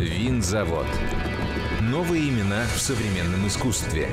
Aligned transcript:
Винзавод. 0.00 0.86
Новые 1.82 2.30
имена 2.30 2.64
в 2.74 2.80
современном 2.80 3.46
искусстве. 3.46 4.08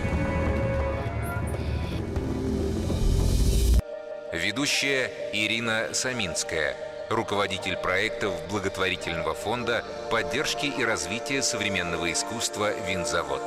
Ведущая 4.33 5.09
Ирина 5.31 5.87
Саминская, 5.93 6.75
руководитель 7.09 7.77
проектов 7.77 8.33
благотворительного 8.49 9.33
фонда 9.33 9.85
поддержки 10.11 10.65
и 10.65 10.83
развития 10.83 11.41
современного 11.41 12.11
искусства 12.11 12.73
«Винзавод». 12.85 13.41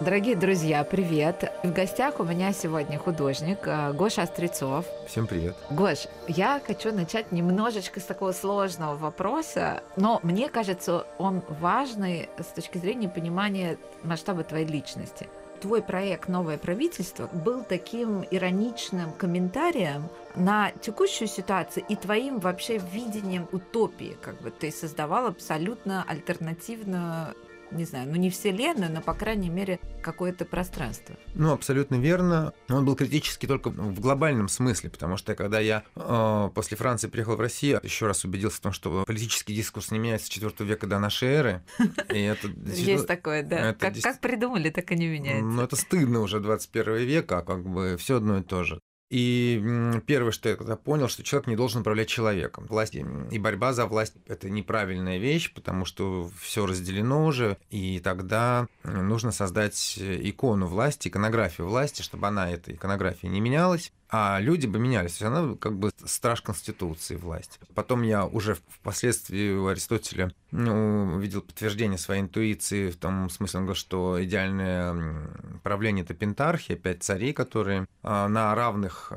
Дорогие 0.00 0.36
друзья, 0.36 0.84
привет! 0.84 1.52
В 1.64 1.72
гостях 1.72 2.20
у 2.20 2.24
меня 2.24 2.52
сегодня 2.52 3.00
художник 3.00 3.58
э, 3.66 3.92
Гоша 3.92 4.22
Острецов. 4.22 4.86
Всем 5.08 5.26
привет. 5.26 5.56
Гош, 5.70 6.06
я 6.28 6.62
хочу 6.64 6.92
начать 6.92 7.32
немножечко 7.32 7.98
с 7.98 8.04
такого 8.04 8.30
сложного 8.30 8.94
вопроса, 8.94 9.82
но 9.96 10.20
мне 10.22 10.48
кажется, 10.50 11.04
он 11.18 11.42
важный 11.48 12.28
с 12.38 12.46
точки 12.46 12.78
зрения 12.78 13.08
понимания 13.08 13.76
масштаба 14.04 14.44
твоей 14.44 14.66
личности. 14.66 15.28
Твой 15.60 15.82
проект 15.82 16.28
«Новое 16.28 16.58
правительство» 16.58 17.26
был 17.32 17.64
таким 17.64 18.24
ироничным 18.30 19.10
комментарием 19.10 20.08
на 20.36 20.70
текущую 20.80 21.26
ситуацию 21.26 21.84
и 21.88 21.96
твоим 21.96 22.38
вообще 22.38 22.78
видением 22.78 23.48
утопии. 23.50 24.16
Как 24.22 24.40
бы 24.40 24.52
ты 24.52 24.70
создавал 24.70 25.26
абсолютно 25.26 26.04
альтернативную 26.06 27.34
не 27.70 27.84
знаю, 27.84 28.08
ну 28.08 28.16
не 28.16 28.30
вселенную, 28.30 28.92
но, 28.92 29.00
по 29.00 29.14
крайней 29.14 29.50
мере, 29.50 29.78
какое-то 30.02 30.44
пространство. 30.44 31.16
Ну, 31.34 31.52
абсолютно 31.52 31.96
верно. 31.96 32.52
Он 32.68 32.84
был 32.84 32.96
критический 32.96 33.46
только 33.46 33.70
в 33.70 34.00
глобальном 34.00 34.48
смысле, 34.48 34.90
потому 34.90 35.16
что 35.16 35.34
когда 35.34 35.60
я 35.60 35.84
э, 35.96 36.50
после 36.54 36.76
Франции 36.76 37.08
приехал 37.08 37.36
в 37.36 37.40
Россию, 37.40 37.80
еще 37.82 38.06
раз 38.06 38.24
убедился 38.24 38.58
в 38.58 38.60
том, 38.60 38.72
что 38.72 39.04
политический 39.06 39.54
дискурс 39.54 39.90
не 39.90 39.98
меняется 39.98 40.26
с 40.26 40.30
4 40.30 40.52
века 40.60 40.86
до 40.86 40.98
нашей 40.98 41.28
эры. 41.28 41.62
Есть 42.10 43.06
такое, 43.06 43.42
да. 43.42 43.74
Как 43.74 44.20
придумали, 44.20 44.70
так 44.70 44.90
и 44.92 44.96
не 44.96 45.08
меняется. 45.08 45.44
Ну, 45.44 45.62
это 45.62 45.76
стыдно 45.76 46.20
уже 46.20 46.40
21 46.40 46.96
века, 46.96 47.38
а 47.38 47.42
как 47.42 47.64
бы 47.64 47.96
все 47.98 48.16
одно 48.16 48.38
и 48.38 48.42
то 48.42 48.64
же. 48.64 48.80
И 49.10 50.00
первое, 50.06 50.32
что 50.32 50.50
я 50.50 50.56
тогда 50.56 50.76
понял, 50.76 51.08
что 51.08 51.22
человек 51.22 51.46
не 51.48 51.56
должен 51.56 51.80
управлять 51.80 52.08
человеком. 52.08 52.66
Власть 52.68 52.94
и 52.94 53.38
борьба 53.38 53.72
за 53.72 53.86
власть– 53.86 54.14
это 54.26 54.50
неправильная 54.50 55.18
вещь, 55.18 55.52
потому 55.54 55.86
что 55.86 56.30
все 56.38 56.66
разделено 56.66 57.24
уже, 57.24 57.56
и 57.70 58.00
тогда 58.00 58.66
нужно 58.84 59.32
создать 59.32 59.98
икону 59.98 60.66
власти, 60.66 61.08
иконографию 61.08 61.68
власти, 61.68 62.02
чтобы 62.02 62.26
она, 62.26 62.50
эта 62.50 62.72
иконография, 62.72 63.30
не 63.30 63.40
менялась, 63.40 63.92
а 64.10 64.40
люди 64.40 64.66
бы 64.66 64.78
менялись. 64.78 65.20
Она 65.22 65.54
как 65.56 65.78
бы 65.78 65.90
страж 66.04 66.40
конституции 66.40 67.16
власти. 67.16 67.58
Потом 67.74 68.02
я 68.02 68.26
уже 68.26 68.54
впоследствии 68.54 69.52
у 69.52 69.66
Аристотеля 69.66 70.32
ну, 70.50 71.20
подтверждение 71.46 71.98
своей 71.98 72.22
интуиции 72.22 72.90
в 72.90 72.96
том 72.96 73.28
смысле, 73.28 73.74
что 73.74 74.22
идеальное 74.24 75.28
правление– 75.62 76.04
это 76.04 76.14
пентархия, 76.14 76.76
пять 76.76 77.02
царей, 77.02 77.32
которые 77.32 77.86
а, 78.02 78.28
на 78.28 78.54
равных 78.54 79.12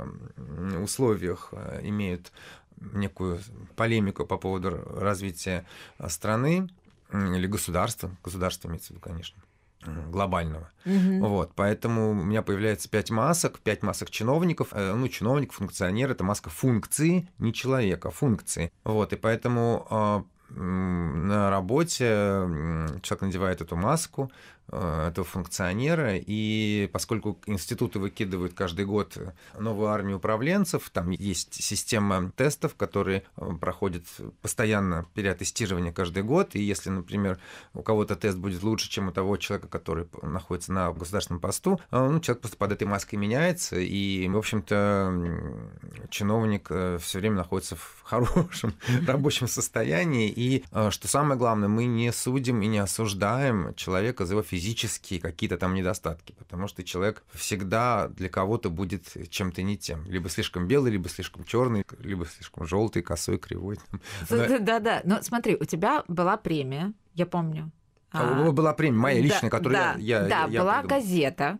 условиях 0.81 1.49
а, 1.51 1.79
имеют 1.81 2.31
некую 2.79 3.39
полемику 3.75 4.25
по 4.25 4.37
поводу 4.37 4.71
развития 4.71 5.65
страны 6.07 6.69
или 7.13 7.45
государства, 7.45 8.15
государство 8.23 8.67
имеется 8.67 8.87
в 8.87 8.91
виду, 8.91 9.01
конечно 9.01 9.41
глобального. 9.85 10.69
Угу. 10.85 11.27
Вот, 11.27 11.51
поэтому 11.55 12.11
у 12.11 12.13
меня 12.13 12.41
появляется 12.41 12.89
пять 12.89 13.11
масок, 13.11 13.59
пять 13.59 13.83
масок 13.83 14.09
чиновников, 14.09 14.69
э, 14.71 14.93
ну, 14.93 15.07
чиновник, 15.07 15.53
функционер, 15.53 16.11
это 16.11 16.23
маска 16.23 16.49
функции, 16.49 17.27
не 17.39 17.53
человека, 17.53 18.09
а 18.09 18.11
функции. 18.11 18.71
Вот, 18.83 19.13
и 19.13 19.15
поэтому 19.15 19.87
а, 19.89 20.23
на 20.49 21.49
работе 21.49 22.03
человек 23.01 23.21
надевает 23.21 23.61
эту 23.61 23.75
маску, 23.75 24.31
этого 24.71 25.25
функционера, 25.25 26.15
и 26.15 26.89
поскольку 26.93 27.37
институты 27.45 27.99
выкидывают 27.99 28.53
каждый 28.53 28.85
год 28.85 29.17
новую 29.59 29.89
армию 29.89 30.17
управленцев, 30.17 30.89
там 30.89 31.09
есть 31.11 31.61
система 31.61 32.31
тестов, 32.31 32.75
которые 32.75 33.23
э, 33.37 33.49
проходят 33.59 34.03
постоянно 34.41 35.05
переаттестирование 35.13 35.91
каждый 35.91 36.23
год, 36.23 36.55
и 36.55 36.61
если, 36.61 36.89
например, 36.89 37.39
у 37.73 37.81
кого-то 37.81 38.15
тест 38.15 38.37
будет 38.37 38.63
лучше, 38.63 38.89
чем 38.89 39.09
у 39.09 39.11
того 39.11 39.37
человека, 39.37 39.67
который 39.67 40.07
находится 40.21 40.71
на 40.71 40.91
государственном 40.91 41.41
посту, 41.41 41.79
э, 41.91 41.97
ну, 41.97 42.19
человек 42.19 42.41
просто 42.41 42.57
под 42.57 42.71
этой 42.71 42.87
маской 42.87 43.15
меняется, 43.15 43.77
и, 43.77 44.27
в 44.27 44.37
общем-то, 44.37 45.49
чиновник 46.09 46.69
все 47.01 47.19
время 47.19 47.37
находится 47.37 47.75
в 47.75 48.01
хорошем 48.03 48.73
рабочем 49.07 49.47
состоянии, 49.47 50.29
и, 50.29 50.63
что 50.89 51.07
самое 51.07 51.37
главное, 51.37 51.67
мы 51.67 51.85
не 51.85 52.11
судим 52.11 52.61
и 52.61 52.67
не 52.67 52.79
осуждаем 52.79 53.73
человека 53.75 54.25
за 54.25 54.33
его 54.33 54.43
физическое 54.43 54.60
физические 54.61 55.19
какие-то 55.19 55.57
там 55.57 55.73
недостатки, 55.73 56.33
потому 56.37 56.67
что 56.67 56.83
человек 56.83 57.23
всегда 57.33 58.09
для 58.09 58.29
кого-то 58.29 58.69
будет 58.69 59.17
чем-то 59.29 59.63
не 59.63 59.75
тем. 59.75 60.05
Либо 60.05 60.29
слишком 60.29 60.67
белый, 60.67 60.91
либо 60.91 61.09
слишком 61.09 61.43
черный, 61.45 61.83
либо 61.99 62.25
слишком 62.27 62.67
желтый, 62.67 63.01
косой, 63.01 63.39
кривой. 63.39 63.79
Да-да. 64.29 65.01
Но 65.03 65.21
смотри, 65.23 65.57
у 65.59 65.65
тебя 65.65 66.03
была 66.07 66.37
премия, 66.37 66.93
я 67.15 67.25
помню. 67.25 67.71
А, 68.11 68.51
была 68.51 68.73
премия 68.73 68.99
моя 68.99 69.19
личная, 69.19 69.49
которую 69.49 69.81
я... 69.97 70.27
Да, 70.27 70.47
была 70.47 70.83
газета, 70.83 71.57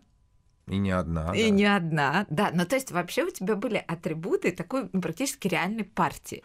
и 0.68 0.78
не 0.78 0.92
одна. 0.92 1.36
И 1.36 1.50
да. 1.50 1.50
не 1.50 1.66
одна, 1.66 2.26
да. 2.30 2.52
Ну, 2.54 2.66
то 2.66 2.76
есть 2.76 2.92
вообще 2.92 3.24
у 3.24 3.32
тебя 3.32 3.56
были 3.56 3.84
атрибуты 3.88 4.52
такой 4.52 4.90
ну, 4.94 5.02
практически 5.02 5.48
реальной 5.48 5.84
партии. 5.84 6.44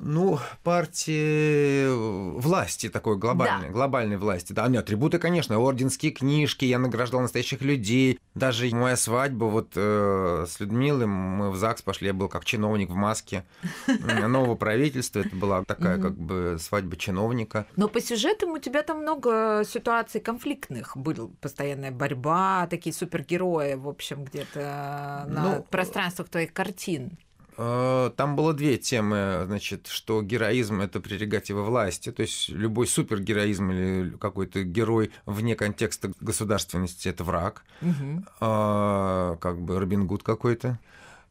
Ну, 0.00 0.38
партии 0.62 1.86
э, 1.86 2.38
власти 2.38 2.88
такой 2.88 3.16
глобальной, 3.16 3.68
да. 3.68 3.72
глобальной 3.72 4.16
власти. 4.16 4.52
Да, 4.52 4.66
не 4.68 4.76
атрибуты, 4.76 5.18
конечно, 5.18 5.58
орденские 5.58 6.12
книжки, 6.12 6.64
я 6.64 6.78
награждал 6.78 7.20
настоящих 7.20 7.62
людей. 7.62 8.18
Даже 8.34 8.68
моя 8.74 8.96
свадьба 8.96 9.44
вот 9.44 9.72
э, 9.76 10.46
с 10.48 10.58
Людмилой, 10.60 11.06
мы 11.06 11.50
в 11.50 11.56
ЗАГС 11.56 11.82
пошли, 11.82 12.08
я 12.08 12.14
был 12.14 12.28
как 12.28 12.44
чиновник 12.44 12.90
в 12.90 12.94
маске 12.94 13.44
нового 13.86 14.56
правительства. 14.56 15.20
Это 15.20 15.34
была 15.36 15.64
такая 15.64 15.98
как 16.00 16.16
бы 16.16 16.56
свадьба 16.60 16.96
чиновника. 16.96 17.66
Но 17.76 17.88
по 17.88 18.00
сюжетам 18.00 18.50
у 18.50 18.58
тебя 18.58 18.82
там 18.82 18.98
много 19.02 19.62
ситуаций 19.64 20.20
конфликтных. 20.20 20.96
Была 20.96 21.28
постоянная 21.40 21.92
борьба, 21.92 22.66
такие 22.68 22.92
супергерои, 22.92 23.74
в 23.74 23.88
общем, 23.88 24.24
где-то 24.24 25.26
на 25.28 25.42
ну, 25.42 25.66
пространствах 25.70 26.28
твоих 26.28 26.52
картин. 26.52 27.18
Э, 27.56 28.10
там 28.16 28.36
было 28.36 28.52
две 28.52 28.76
темы, 28.76 29.42
значит, 29.46 29.86
что 29.86 30.22
героизм– 30.22 30.80
это 30.82 31.00
прерогатива 31.00 31.62
власти, 31.62 32.10
то 32.12 32.22
есть 32.22 32.48
любой 32.48 32.86
супергероизм 32.86 33.70
или 33.70 34.10
какой-то 34.10 34.62
герой 34.64 35.12
вне 35.26 35.56
контекста 35.56 36.12
государственности– 36.20 37.08
это 37.10 37.24
враг, 37.24 37.64
угу. 37.80 38.24
как 38.38 39.60
бы 39.60 39.78
Робин 39.78 40.06
Гуд 40.06 40.22
какой-то. 40.22 40.78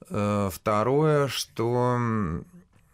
Э, 0.10 0.50
второе, 0.52 1.28
что 1.28 2.00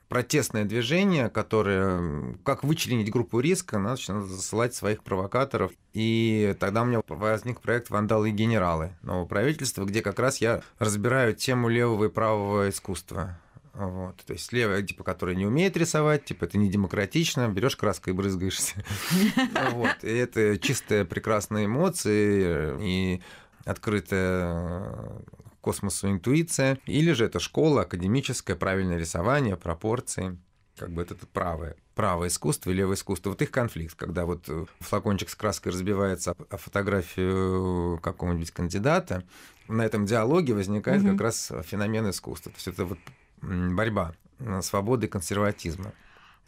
протестное 0.10 0.66
движение, 0.66 1.30
которое, 1.30 2.36
как 2.44 2.64
вычленить 2.64 3.12
группу 3.12 3.40
риска, 3.40 3.78
надо 3.78 4.02
засылать 4.26 4.74
своих 4.74 5.04
провокаторов. 5.04 5.72
И 5.94 6.56
тогда 6.60 6.82
у 6.82 6.86
меня 6.86 7.02
возник 7.08 7.62
проект 7.62 7.90
«Вандалы 7.90 8.30
и 8.30 8.34
генералы» 8.34 8.92
нового 9.04 9.26
правительства, 9.26 9.86
где 9.86 10.02
как 10.02 10.20
раз 10.20 10.40
я 10.40 10.62
разбираю 10.80 11.36
тему 11.36 11.70
левого 11.70 12.06
и 12.06 12.10
правого 12.10 12.70
искусства. 12.70 13.40
Вот. 13.74 14.18
То 14.26 14.34
есть 14.34 14.52
левая, 14.52 14.82
типа, 14.82 15.04
которая 15.04 15.36
не 15.36 15.46
умеет 15.46 15.78
рисовать, 15.78 16.26
типа, 16.26 16.46
это 16.46 16.58
не 16.58 16.70
демократично, 16.70 17.48
берешь 17.48 17.78
краской 17.78 18.14
и 18.14 18.16
брызгаешься. 18.16 18.84
Вот. 19.72 20.04
И 20.04 20.10
это 20.10 20.58
чистые 20.58 21.06
прекрасные 21.06 21.68
эмоции 21.68 22.76
и 22.82 23.22
открытая 23.64 25.22
космосу 25.62 26.10
интуиция, 26.10 26.78
или 26.86 27.12
же 27.12 27.26
это 27.26 27.40
школа, 27.40 27.82
академическое, 27.82 28.56
правильное 28.56 28.98
рисование, 28.98 29.56
пропорции 29.56 30.38
как 30.80 30.92
бы 30.92 31.02
это 31.02 31.16
правое, 31.34 31.76
правое 31.94 32.30
искусство 32.30 32.72
и 32.72 32.74
левое 32.74 32.96
искусство. 32.96 33.32
Вот 33.32 33.42
их 33.42 33.52
конфликт, 33.52 33.96
когда 33.96 34.26
вот 34.26 34.46
э, 34.48 34.66
флакончик 34.80 35.30
с 35.30 35.36
краской 35.36 35.74
разбивается 35.74 36.36
о 36.50 36.58
фотографию 36.58 38.00
какого-нибудь 38.02 38.52
кандидата, 38.52 39.26
на 39.68 39.86
этом 39.86 40.06
диалоге 40.06 40.54
возникает 40.54 41.02
угу. 41.02 41.12
как 41.12 41.22
раз 41.22 41.52
феномен 41.66 42.10
искусства. 42.10 42.52
То 42.52 42.58
есть 42.58 42.68
это 42.70 42.86
вот 42.86 43.00
борьба 43.42 44.14
свободы 44.62 45.08
и 45.08 45.10
консерватизма. 45.10 45.92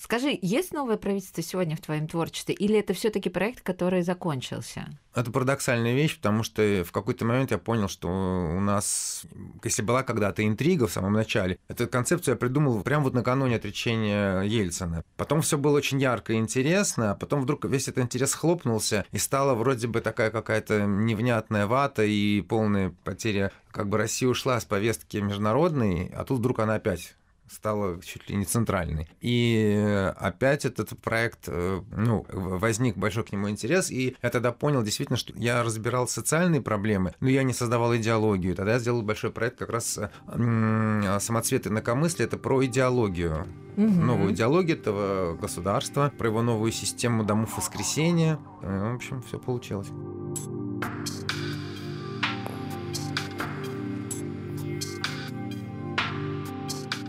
Скажи, 0.03 0.35
есть 0.41 0.73
новое 0.73 0.97
правительство 0.97 1.43
сегодня 1.43 1.75
в 1.75 1.81
твоем 1.81 2.07
творчестве, 2.07 2.55
или 2.55 2.75
это 2.79 2.95
все-таки 2.95 3.29
проект, 3.29 3.61
который 3.61 4.01
закончился? 4.01 4.89
Это 5.13 5.29
парадоксальная 5.29 5.93
вещь, 5.93 6.15
потому 6.17 6.41
что 6.41 6.83
в 6.83 6.91
какой-то 6.91 7.23
момент 7.23 7.51
я 7.51 7.59
понял, 7.59 7.87
что 7.87 8.07
у 8.07 8.59
нас, 8.59 9.21
если 9.63 9.83
была 9.83 10.01
когда-то 10.01 10.43
интрига 10.43 10.87
в 10.87 10.91
самом 10.91 11.13
начале, 11.13 11.59
эту 11.67 11.87
концепцию 11.87 12.33
я 12.33 12.35
придумал 12.35 12.81
прямо 12.81 13.03
вот 13.03 13.13
накануне 13.13 13.57
отречения 13.57 14.41
Ельцина. 14.41 15.03
Потом 15.17 15.43
все 15.43 15.59
было 15.59 15.77
очень 15.77 16.01
ярко 16.01 16.33
и 16.33 16.37
интересно, 16.37 17.11
а 17.11 17.15
потом 17.15 17.41
вдруг 17.41 17.65
весь 17.65 17.87
этот 17.87 18.03
интерес 18.03 18.33
хлопнулся, 18.33 19.05
и 19.11 19.19
стала 19.19 19.53
вроде 19.53 19.85
бы 19.87 20.01
такая 20.01 20.31
какая-то 20.31 20.81
невнятная 20.81 21.67
вата 21.67 22.03
и 22.03 22.41
полная 22.41 22.91
потеря 23.03 23.51
как 23.69 23.87
бы 23.87 23.99
Россия 23.99 24.27
ушла 24.27 24.59
с 24.59 24.65
повестки 24.65 25.17
международной, 25.17 26.11
а 26.15 26.23
тут 26.23 26.39
вдруг 26.39 26.57
она 26.57 26.75
опять 26.75 27.15
стала 27.51 28.01
чуть 28.01 28.29
ли 28.29 28.35
не 28.35 28.45
центральной. 28.45 29.09
И 29.19 30.11
опять 30.17 30.65
этот 30.65 30.97
проект, 30.99 31.45
э, 31.47 31.81
ну, 31.91 32.25
возник 32.31 32.97
большой 32.97 33.23
к 33.23 33.31
нему 33.31 33.49
интерес, 33.49 33.91
и 33.91 34.15
я 34.21 34.29
тогда 34.29 34.51
понял 34.51 34.83
действительно, 34.83 35.17
что 35.17 35.33
я 35.35 35.63
разбирал 35.63 36.07
социальные 36.07 36.61
проблемы, 36.61 37.13
но 37.19 37.29
я 37.29 37.43
не 37.43 37.53
создавал 37.53 37.95
идеологию. 37.95 38.55
Тогда 38.55 38.73
я 38.73 38.79
сделал 38.79 39.01
большой 39.01 39.31
проект 39.31 39.57
как 39.59 39.69
раз 39.69 39.99
«Самоцветы 40.27 41.69
инакомыслия», 41.69 42.25
это 42.25 42.37
про 42.37 42.65
идеологию. 42.65 43.47
Угу. 43.77 43.87
Новую 43.87 44.33
идеологию 44.33 44.77
этого 44.77 45.35
государства, 45.35 46.11
про 46.17 46.27
его 46.27 46.41
новую 46.41 46.71
систему 46.71 47.23
домов 47.23 47.57
воскресения. 47.57 48.39
В 48.61 48.95
общем, 48.95 49.21
все 49.23 49.39
получилось. 49.39 49.87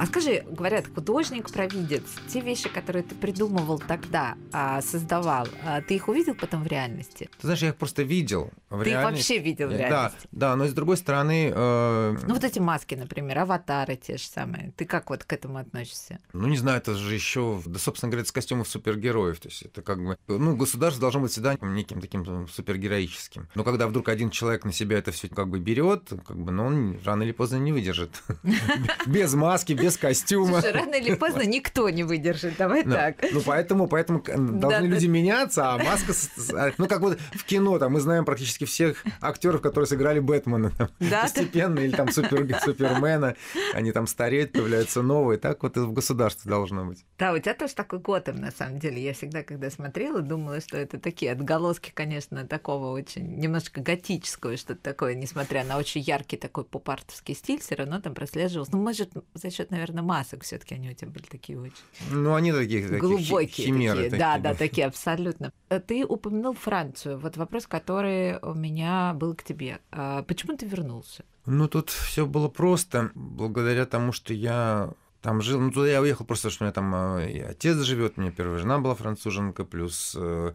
А 0.02 0.06
скажи, 0.06 0.42
говорят, 0.50 0.86
художник-провидец, 0.92 2.02
те 2.26 2.40
вещи, 2.40 2.68
которые 2.68 3.04
ты 3.04 3.14
придумывал 3.14 3.78
тогда, 3.78 4.34
а, 4.52 4.82
создавал, 4.82 5.46
а, 5.64 5.80
ты 5.80 5.94
их 5.94 6.08
увидел 6.08 6.34
потом 6.34 6.64
в 6.64 6.66
реальности? 6.66 7.30
Ты 7.38 7.46
знаешь, 7.46 7.62
я 7.62 7.68
их 7.68 7.76
просто 7.76 8.02
видел 8.02 8.50
в 8.68 8.82
ты 8.82 8.90
реальности. 8.90 9.30
вообще 9.30 9.38
видел 9.38 9.68
в 9.68 9.76
реальности? 9.76 10.28
Да, 10.32 10.50
да, 10.54 10.56
но 10.56 10.66
с 10.66 10.72
другой 10.72 10.96
стороны... 10.96 11.52
Э... 11.54 12.16
Ну 12.20 12.34
вот 12.34 12.42
эти 12.42 12.58
маски, 12.58 12.96
например, 12.96 13.38
аватары 13.38 13.94
те 13.94 14.16
же 14.16 14.24
самые. 14.24 14.72
Ты 14.76 14.86
как 14.86 15.08
вот 15.08 15.22
к 15.22 15.32
этому 15.32 15.58
относишься? 15.58 16.18
Ну 16.32 16.48
не 16.48 16.56
знаю, 16.56 16.78
это 16.78 16.94
же 16.94 17.14
еще, 17.14 17.62
да, 17.64 17.78
собственно 17.78 18.10
говоря, 18.10 18.26
с 18.26 18.32
костюмов 18.32 18.66
супергероев. 18.66 19.38
То 19.38 19.50
есть 19.50 19.62
это 19.62 19.82
как 19.82 20.04
бы... 20.04 20.18
Ну, 20.26 20.56
государство 20.56 21.00
должно 21.00 21.20
быть 21.20 21.30
всегда 21.30 21.56
неким 21.60 22.00
таким 22.00 22.48
супергероическим. 22.48 23.48
Но 23.54 23.62
когда 23.62 23.86
вдруг 23.86 24.08
один 24.08 24.30
человек 24.30 24.64
на 24.64 24.72
себя 24.72 24.98
это 24.98 25.12
все 25.12 25.28
как 25.28 25.48
бы 25.48 25.60
берет, 25.60 26.08
как 26.26 26.36
бы, 26.36 26.50
ну, 26.50 26.66
он 26.66 26.98
рано 27.04 27.22
или 27.22 27.30
поздно 27.30 27.58
не 27.58 27.70
выдержит. 27.70 28.20
Без 29.06 29.34
маски, 29.34 29.74
без 29.74 29.91
без 29.92 29.98
костюма. 29.98 30.60
Слушай, 30.60 30.72
рано 30.72 30.94
или 30.94 31.14
поздно 31.14 31.42
никто 31.42 31.88
не 31.90 32.04
выдержит, 32.04 32.56
давай 32.56 32.84
ну, 32.84 32.92
так. 32.92 33.16
Ну, 33.32 33.40
поэтому, 33.44 33.86
поэтому 33.86 34.22
должны 34.22 34.58
да, 34.58 34.80
люди 34.80 35.06
да. 35.06 35.12
меняться, 35.12 35.72
а 35.72 35.78
маска... 35.78 36.12
А, 36.54 36.72
ну, 36.78 36.86
как 36.86 37.00
вот 37.00 37.18
в 37.32 37.44
кино, 37.44 37.78
там, 37.78 37.92
мы 37.92 38.00
знаем 38.00 38.24
практически 38.24 38.64
всех 38.64 39.04
актеров, 39.20 39.60
которые 39.60 39.86
сыграли 39.86 40.20
Бэтмена 40.20 40.70
там, 40.70 40.88
да, 41.00 41.22
постепенно, 41.22 41.78
или 41.80 41.94
там 41.94 42.10
супер, 42.10 42.46
Супермена, 42.62 43.36
они 43.74 43.92
там 43.92 44.06
стареют, 44.06 44.52
появляются 44.52 45.02
новые, 45.02 45.38
так 45.38 45.62
вот 45.62 45.76
и 45.76 45.80
в 45.80 45.92
государстве 45.92 46.50
должно 46.50 46.84
быть. 46.84 47.04
Да, 47.18 47.32
у 47.32 47.38
тебя 47.38 47.54
тоже 47.54 47.74
такой 47.74 47.98
Готэм, 47.98 48.36
на 48.36 48.50
самом 48.50 48.78
деле. 48.78 49.02
Я 49.02 49.14
всегда, 49.14 49.42
когда 49.42 49.70
смотрела, 49.70 50.20
думала, 50.20 50.60
что 50.60 50.76
это 50.76 50.98
такие 50.98 51.32
отголоски, 51.32 51.90
конечно, 51.94 52.46
такого 52.46 52.92
очень 52.92 53.36
немножко 53.36 53.80
готического, 53.80 54.56
что-то 54.56 54.80
такое, 54.82 55.14
несмотря 55.14 55.64
на 55.64 55.78
очень 55.78 56.00
яркий 56.00 56.36
такой 56.36 56.64
поп-артовский 56.64 57.34
стиль, 57.34 57.60
все 57.60 57.74
равно 57.74 58.00
там 58.00 58.14
прослеживался. 58.14 58.72
Ну, 58.72 58.82
может, 58.82 59.10
за 59.34 59.50
счет, 59.50 59.70
наверное, 59.70 59.81
наверное, 59.82 60.02
масок 60.02 60.42
все 60.44 60.58
таки 60.58 60.74
они 60.74 60.90
у 60.90 60.94
тебя 60.94 61.10
были 61.10 61.24
такие 61.24 61.58
очень... 61.58 61.74
Ну, 62.10 62.34
они 62.34 62.52
такие, 62.52 62.82
такие 62.82 63.00
глубокие 63.00 63.66
химеры. 63.66 64.04
Такие. 64.04 64.18
Да, 64.18 64.38
да, 64.38 64.54
такие, 64.54 64.86
абсолютно. 64.86 65.52
Э, 65.68 65.80
ты 65.80 66.04
упомянул 66.06 66.54
Францию. 66.54 67.18
Вот 67.18 67.36
вопрос, 67.36 67.66
который 67.66 68.38
у 68.38 68.54
меня 68.54 69.12
был 69.14 69.34
к 69.34 69.42
тебе. 69.42 69.80
А 69.90 70.22
почему 70.22 70.56
ты 70.56 70.66
вернулся? 70.66 71.24
Ну, 71.46 71.68
тут 71.68 71.90
все 71.90 72.26
было 72.26 72.48
просто. 72.48 73.10
Благодаря 73.14 73.86
тому, 73.86 74.12
что 74.12 74.32
я 74.32 74.92
там 75.20 75.42
жил. 75.42 75.60
Ну, 75.60 75.70
туда 75.72 75.88
я 75.88 76.00
уехал 76.00 76.24
просто, 76.24 76.50
что 76.50 76.64
у 76.64 76.66
меня 76.66 76.72
там 76.72 76.94
э, 77.18 77.30
и 77.30 77.40
отец 77.40 77.78
живет, 77.78 78.14
у 78.16 78.20
меня 78.20 78.30
первая 78.30 78.58
жена 78.58 78.78
была 78.78 78.94
француженка, 78.94 79.64
плюс 79.64 80.16
э, 80.18 80.52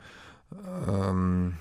э, 0.52 1.52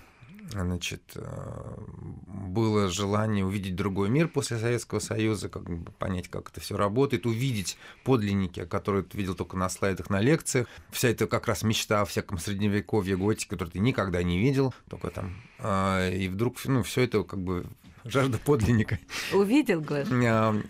значит, 0.50 1.12
э, 1.14 1.78
было 2.26 2.88
желание 2.88 3.44
увидеть 3.44 3.76
другой 3.76 4.08
мир 4.08 4.28
после 4.28 4.58
Советского 4.58 4.98
Союза, 4.98 5.48
как 5.48 5.64
бы 5.64 5.90
понять, 5.92 6.28
как 6.28 6.50
это 6.50 6.60
все 6.60 6.76
работает, 6.76 7.26
увидеть 7.26 7.76
подлинники, 8.04 8.64
которые 8.64 9.04
ты 9.04 9.18
видел 9.18 9.34
только 9.34 9.56
на 9.56 9.68
слайдах, 9.68 10.10
на 10.10 10.20
лекциях. 10.20 10.66
Вся 10.90 11.08
эта 11.08 11.26
как 11.26 11.46
раз 11.46 11.62
мечта 11.62 12.02
о 12.02 12.04
всяком 12.04 12.38
средневековье, 12.38 13.16
готике, 13.16 13.48
которую 13.50 13.72
ты 13.72 13.78
никогда 13.78 14.22
не 14.22 14.38
видел, 14.38 14.74
только 14.88 15.10
там. 15.10 15.36
А, 15.58 16.08
и 16.08 16.28
вдруг, 16.28 16.56
ну, 16.64 16.82
все 16.82 17.02
это 17.02 17.22
как 17.22 17.40
бы 17.40 17.66
жажда 18.04 18.38
подлинника. 18.38 18.98
Увидел, 19.32 19.80
Глэш? 19.80 20.08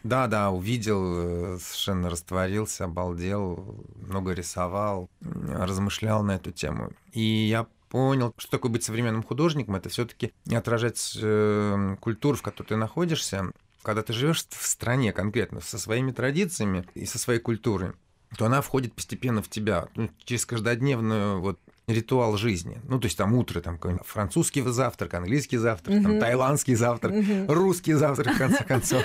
Да, 0.03 0.27
да, 0.27 0.51
увидел, 0.51 1.55
э, 1.55 1.59
совершенно 1.61 2.11
растворился, 2.11 2.85
обалдел, 2.85 3.85
много 3.97 4.33
рисовал, 4.33 5.11
размышлял 5.21 6.23
на 6.23 6.37
эту 6.37 6.51
тему. 6.53 6.93
И 7.13 7.21
я 7.21 7.67
понял, 7.89 8.35
что 8.39 8.51
такое 8.51 8.71
быть 8.71 8.85
современным 8.85 9.23
художником, 9.23 9.77
это 9.77 9.89
все-таки 9.89 10.33
не 10.45 10.57
отражать 10.57 11.17
э, 11.21 11.97
культуру, 12.01 12.37
в 12.37 12.43
которой 12.43 12.69
ты 12.69 12.77
находишься. 12.77 13.53
Когда 13.83 14.03
ты 14.03 14.13
живешь 14.13 14.47
в 14.49 14.67
стране 14.67 15.13
конкретно, 15.13 15.61
со 15.61 15.79
своими 15.79 16.11
традициями 16.11 16.85
и 16.95 17.07
со 17.07 17.19
своей 17.19 17.41
культурой, 17.41 17.93
то 18.37 18.47
она 18.47 18.61
входит 18.61 18.95
постепенно 18.95 19.43
в 19.43 19.49
тебя. 19.49 19.89
Ну, 19.95 20.11
через 20.25 20.45
каждодневную 20.47 21.41
вот 21.41 21.61
ритуал 21.89 22.37
жизни. 22.37 22.81
Ну, 22.89 22.99
то 22.99 23.07
есть 23.07 23.17
там 23.17 23.33
утро, 23.35 23.61
там 23.61 23.79
французский 24.05 24.61
завтрак, 24.63 25.15
английский 25.15 25.57
завтрак, 25.57 26.03
там, 26.03 26.19
тайландский 26.19 26.75
завтрак, 26.75 27.15
русский 27.49 27.93
завтрак, 27.93 28.35
в 28.35 28.39
конце 28.39 28.65
концов, 28.69 29.05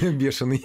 бешеный. 0.00 0.58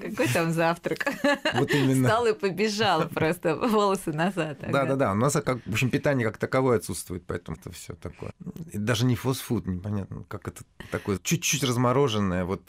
Какой 0.00 0.28
там 0.28 0.52
завтрак? 0.52 1.06
Вот 1.54 1.70
именно. 1.72 2.08
Встал 2.08 2.26
и 2.26 2.34
побежал 2.34 3.08
просто 3.08 3.56
волосы 3.56 4.12
назад. 4.12 4.58
Да-да-да, 4.60 5.12
у 5.12 5.14
нас, 5.14 5.32
как, 5.32 5.64
в 5.64 5.72
общем, 5.72 5.88
питание 5.88 6.26
как 6.26 6.36
таковое 6.36 6.76
отсутствует, 6.76 7.24
поэтому 7.26 7.56
это 7.58 7.72
все 7.72 7.94
такое. 7.94 8.32
даже 8.74 9.06
не 9.06 9.16
фастфуд, 9.16 9.66
непонятно, 9.66 10.24
как 10.28 10.46
это 10.48 10.62
такое, 10.90 11.18
чуть-чуть 11.22 11.64
размороженное, 11.64 12.44
вот 12.44 12.60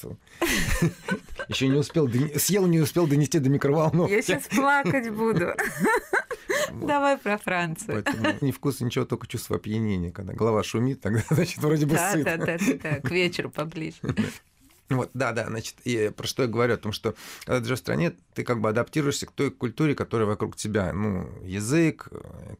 еще 1.50 1.68
не 1.68 1.78
успел, 1.78 2.10
съел, 2.38 2.68
не 2.68 2.80
успел 2.80 3.06
донести 3.06 3.40
до 3.40 3.50
микроволновки. 3.50 4.14
Я 4.14 4.22
сейчас 4.22 4.44
плакать 4.46 5.10
буду. 5.10 5.50
Давай 6.72 7.18
про 7.18 7.38
Францию. 7.38 8.04
Поэтому 8.04 8.38
ни 8.42 8.52
вкуса, 8.52 8.84
ничего, 8.86 9.06
только 9.06 9.28
чувство 9.28 9.58
опьянения. 9.58 10.12
Когда 10.12 10.34
голова 10.34 10.63
шумит, 10.63 11.02
тогда, 11.02 11.24
значит, 11.30 11.58
вроде 11.60 11.86
бы 11.86 11.96
да, 11.96 12.12
сыт. 12.12 12.24
Да, 12.24 12.38
да, 12.38 12.58
да, 12.58 12.74
да, 12.81 13.00
к 13.00 13.12
вечеру 13.12 13.50
поближе. 13.50 13.98
Вот, 14.90 15.10
да, 15.13 15.31
да, 15.31 15.48
значит, 15.48 15.75
и 15.86 16.12
про 16.16 16.28
что 16.28 16.44
я 16.44 16.50
говорю, 16.50 16.74
о 16.74 16.78
том, 16.78 16.92
что 16.92 17.16
когда 17.46 17.60
ты 17.60 17.66
живешь 17.66 17.80
в 17.80 17.81
стране, 17.81 18.13
ты 18.34 18.44
как 18.44 18.60
бы 18.60 18.68
адаптируешься 18.68 19.25
к 19.25 19.31
той 19.31 19.50
культуре, 19.50 19.96
которая 19.96 20.28
вокруг 20.28 20.58
тебя, 20.58 20.92
ну, 20.92 21.30
язык, 21.46 22.10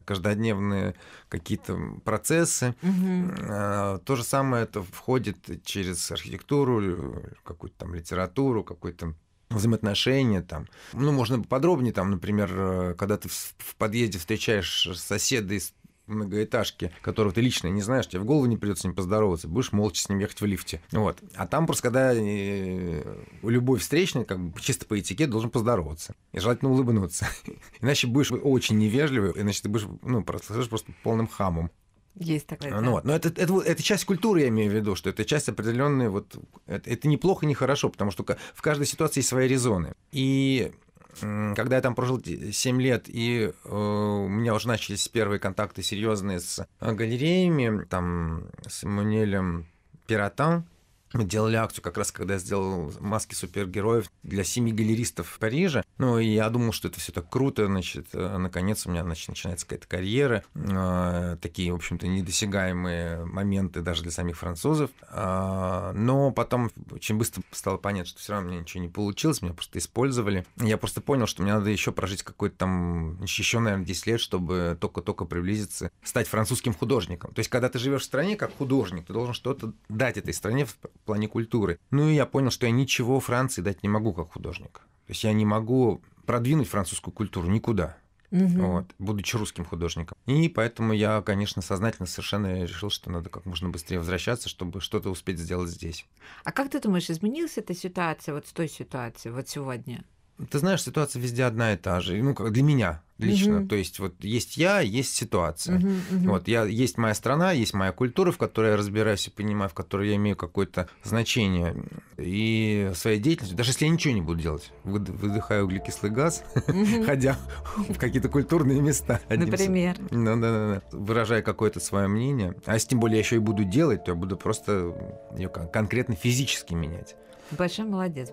каждодневные 0.06 0.94
какие-то 1.28 1.78
процессы. 2.04 2.74
Угу. 2.82 4.00
То 4.06 4.16
же 4.16 4.24
самое 4.24 4.64
это 4.64 4.82
входит 4.82 5.62
через 5.64 6.10
архитектуру, 6.10 7.22
какую-то 7.44 7.76
там 7.76 7.94
литературу, 7.94 8.64
какой-то 8.64 9.14
взаимоотношения 9.54 10.42
там. 10.42 10.68
Ну, 10.92 11.12
можно 11.12 11.42
подробнее 11.42 11.92
там, 11.92 12.10
например, 12.10 12.50
э, 12.52 12.94
когда 12.96 13.16
ты 13.16 13.28
в 13.28 13.76
подъезде 13.76 14.18
встречаешь 14.18 14.88
соседа 14.96 15.54
из 15.54 15.74
многоэтажки, 16.06 16.92
которого 17.00 17.32
ты 17.32 17.40
лично 17.40 17.68
не 17.68 17.82
знаешь, 17.82 18.08
тебе 18.08 18.20
в 18.20 18.24
голову 18.24 18.46
не 18.46 18.56
придется 18.56 18.82
с 18.82 18.84
ним 18.84 18.94
поздороваться, 18.94 19.48
будешь 19.48 19.72
молча 19.72 20.02
с 20.02 20.08
ним 20.08 20.18
ехать 20.18 20.40
в 20.40 20.46
лифте. 20.46 20.82
Вот. 20.90 21.18
А 21.34 21.46
там 21.46 21.66
просто, 21.66 21.84
когда 21.84 22.12
э, 22.14 23.02
любой 23.42 23.78
встречный, 23.78 24.24
как 24.24 24.38
бы 24.40 24.60
чисто 24.60 24.86
по 24.86 24.98
этикету, 24.98 25.32
должен 25.32 25.50
поздороваться. 25.50 26.14
И 26.32 26.38
желательно 26.38 26.70
улыбнуться. 26.70 27.28
Иначе 27.80 28.06
будешь 28.06 28.32
очень 28.32 28.78
невежливый, 28.78 29.32
иначе 29.36 29.62
ты 29.62 29.68
будешь, 29.68 29.86
ну, 30.02 30.22
просто, 30.22 30.54
просто 30.68 30.92
полным 31.02 31.26
хамом. 31.26 31.70
Есть 32.14 32.46
такая. 32.46 32.80
Ну, 32.80 32.92
вот. 32.92 33.04
Но 33.04 33.14
это, 33.14 33.28
это, 33.28 33.60
это 33.60 33.82
часть 33.82 34.04
культуры, 34.04 34.42
я 34.42 34.48
имею 34.48 34.70
в 34.70 34.74
виду, 34.74 34.94
что 34.94 35.10
это 35.10 35.24
часть 35.24 35.48
определенной 35.48 36.08
вот. 36.08 36.36
Это, 36.66 36.90
это 36.90 37.08
неплохо, 37.08 37.46
не 37.46 37.54
хорошо, 37.54 37.88
потому 37.88 38.10
что 38.10 38.24
в 38.54 38.62
каждой 38.62 38.86
ситуации 38.86 39.20
есть 39.20 39.28
свои 39.28 39.48
резоны. 39.48 39.94
И 40.10 40.72
когда 41.20 41.76
я 41.76 41.82
там 41.82 41.94
прожил 41.94 42.22
7 42.22 42.80
лет, 42.80 43.04
и 43.08 43.52
э, 43.64 43.68
у 43.70 44.28
меня 44.28 44.54
уже 44.54 44.68
начались 44.68 45.06
первые 45.08 45.38
контакты 45.38 45.82
серьезные 45.82 46.40
с 46.40 46.66
галереями, 46.80 47.84
там, 47.84 48.46
с 48.66 48.82
Эммануэлем 48.84 49.66
Пиротан, 50.06 50.64
мы 51.12 51.24
делали 51.24 51.56
акцию 51.56 51.82
как 51.82 51.98
раз, 51.98 52.12
когда 52.12 52.34
я 52.34 52.40
сделал 52.40 52.92
маски 53.00 53.34
супергероев 53.34 54.10
для 54.22 54.44
семи 54.44 54.72
галеристов 54.72 55.28
в 55.28 55.38
Париже. 55.38 55.84
Ну, 55.98 56.18
и 56.18 56.26
я 56.26 56.48
думал, 56.48 56.72
что 56.72 56.88
это 56.88 57.00
все 57.00 57.12
так 57.12 57.28
круто, 57.28 57.66
значит, 57.66 58.08
э, 58.12 58.36
наконец 58.38 58.86
у 58.86 58.90
меня 58.90 59.02
значит, 59.02 59.28
начинается 59.28 59.66
какая-то 59.66 59.86
карьера. 59.86 60.44
Э, 60.54 61.36
такие, 61.40 61.72
в 61.72 61.76
общем-то, 61.76 62.06
недосягаемые 62.06 63.24
моменты 63.24 63.82
даже 63.82 64.02
для 64.02 64.10
самих 64.10 64.38
французов. 64.38 64.90
Э, 65.10 65.92
но 65.94 66.30
потом 66.30 66.70
очень 66.90 67.16
быстро 67.16 67.42
стало 67.52 67.76
понятно, 67.76 68.08
что 68.08 68.20
все 68.20 68.32
равно 68.32 68.48
мне 68.48 68.60
ничего 68.60 68.82
не 68.82 68.88
получилось, 68.88 69.42
меня 69.42 69.54
просто 69.54 69.78
использовали. 69.78 70.44
Я 70.56 70.78
просто 70.78 71.00
понял, 71.00 71.26
что 71.26 71.42
мне 71.42 71.52
надо 71.54 71.70
еще 71.70 71.92
прожить 71.92 72.22
какой-то 72.22 72.56
там, 72.56 73.22
еще, 73.22 73.58
наверное, 73.58 73.86
10 73.86 74.06
лет, 74.06 74.20
чтобы 74.20 74.76
только-только 74.80 75.24
приблизиться, 75.24 75.90
стать 76.02 76.28
французским 76.28 76.74
художником. 76.74 77.32
То 77.34 77.40
есть, 77.40 77.50
когда 77.50 77.68
ты 77.68 77.78
живешь 77.78 78.02
в 78.02 78.06
стране 78.06 78.36
как 78.36 78.56
художник, 78.56 79.06
ты 79.06 79.12
должен 79.12 79.34
что-то 79.34 79.72
дать 79.88 80.16
этой 80.16 80.34
стране 80.34 80.66
плане 81.04 81.28
культуры. 81.28 81.78
Ну 81.90 82.08
и 82.08 82.14
я 82.14 82.26
понял, 82.26 82.50
что 82.50 82.66
я 82.66 82.72
ничего 82.72 83.20
Франции 83.20 83.62
дать 83.62 83.82
не 83.82 83.88
могу 83.88 84.12
как 84.12 84.32
художник. 84.32 84.80
То 85.06 85.10
есть 85.10 85.24
я 85.24 85.32
не 85.32 85.44
могу 85.44 86.02
продвинуть 86.26 86.68
французскую 86.68 87.12
культуру 87.12 87.48
никуда. 87.48 87.96
Угу. 88.30 88.66
Вот, 88.66 88.86
будучи 88.98 89.36
русским 89.36 89.66
художником. 89.66 90.16
И 90.24 90.48
поэтому 90.48 90.94
я, 90.94 91.20
конечно, 91.20 91.60
сознательно 91.60 92.06
совершенно 92.06 92.62
решил, 92.62 92.88
что 92.88 93.10
надо 93.10 93.28
как 93.28 93.44
можно 93.44 93.68
быстрее 93.68 93.98
возвращаться, 93.98 94.48
чтобы 94.48 94.80
что-то 94.80 95.10
успеть 95.10 95.38
сделать 95.38 95.68
здесь. 95.70 96.06
А 96.44 96.50
как 96.50 96.70
ты 96.70 96.80
думаешь, 96.80 97.10
изменилась 97.10 97.58
эта 97.58 97.74
ситуация 97.74 98.34
вот 98.34 98.46
с 98.46 98.52
той 98.52 98.70
ситуацией 98.70 99.34
вот 99.34 99.48
сегодня? 99.50 100.04
Ты 100.50 100.58
знаешь, 100.58 100.82
ситуация 100.82 101.20
везде 101.20 101.44
одна 101.44 101.74
и 101.74 101.76
та 101.76 102.00
же. 102.00 102.22
Ну, 102.22 102.34
как 102.34 102.52
для 102.52 102.62
меня 102.62 103.02
лично. 103.22 103.60
Мгм. 103.60 103.68
То 103.68 103.76
есть 103.76 103.98
вот 103.98 104.14
есть 104.22 104.56
я, 104.56 104.80
есть 104.80 105.14
ситуация. 105.14 105.78
Мгм, 105.78 106.00
мгм. 106.10 106.28
Вот 106.30 106.48
я 106.48 106.64
есть 106.64 106.98
моя 106.98 107.14
страна, 107.14 107.52
есть 107.52 107.74
моя 107.74 107.92
культура, 107.92 108.30
в 108.32 108.38
которой 108.38 108.72
я 108.72 108.76
разбираюсь 108.76 109.26
и 109.26 109.30
понимаю, 109.30 109.70
в 109.70 109.74
которой 109.74 110.08
я 110.10 110.16
имею 110.16 110.36
какое-то 110.36 110.88
значение 111.02 111.74
и 112.18 112.90
своей 112.94 113.18
деятельностью, 113.18 113.56
даже 113.56 113.70
если 113.70 113.84
я 113.86 113.90
ничего 113.90 114.14
не 114.14 114.20
буду 114.22 114.40
делать, 114.40 114.70
выд- 114.84 115.10
выдыхаю 115.10 115.64
углекислый 115.64 116.10
газ, 116.12 116.44
Мгм. 116.68 117.04
ходя 117.06 117.36
в 117.76 117.98
какие-то 117.98 118.28
культурные 118.28 118.80
места. 118.80 119.20
Например. 119.28 119.96
Ну 120.10 120.40
да, 120.40 120.50
да, 120.50 120.74
да. 120.90 120.96
Выражая 120.96 121.42
какое-то 121.42 121.80
свое 121.80 122.08
мнение. 122.08 122.54
А 122.66 122.74
если 122.74 122.88
тем 122.90 123.00
более 123.00 123.16
я 123.16 123.22
еще 123.22 123.36
и 123.36 123.40
буду 123.40 123.64
делать, 123.64 124.04
то 124.04 124.10
я 124.12 124.14
буду 124.14 124.36
просто 124.36 124.94
ее 125.36 125.48
конкретно 125.48 126.14
физически 126.14 126.74
менять. 126.74 127.16
Большой 127.50 127.84
молодец. 127.84 128.30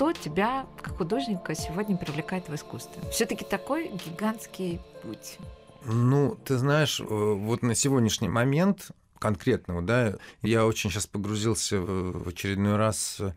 Что 0.00 0.14
тебя, 0.14 0.64
как 0.80 0.96
художника, 0.96 1.54
сегодня 1.54 1.94
привлекает 1.94 2.48
в 2.48 2.54
искусстве? 2.54 3.02
Все-таки 3.10 3.44
такой 3.44 3.90
гигантский 3.90 4.80
путь. 5.02 5.36
Ну, 5.84 6.38
ты 6.42 6.56
знаешь, 6.56 7.00
э, 7.00 7.04
вот 7.04 7.60
на 7.60 7.74
сегодняшний 7.74 8.30
момент 8.30 8.92
конкретно, 9.18 9.74
вот, 9.74 9.84
да, 9.84 10.14
я 10.40 10.64
очень 10.64 10.88
сейчас 10.88 11.06
погрузился 11.06 11.82
в 11.82 12.26
очередной 12.28 12.76
раз 12.76 13.20
э, 13.20 13.30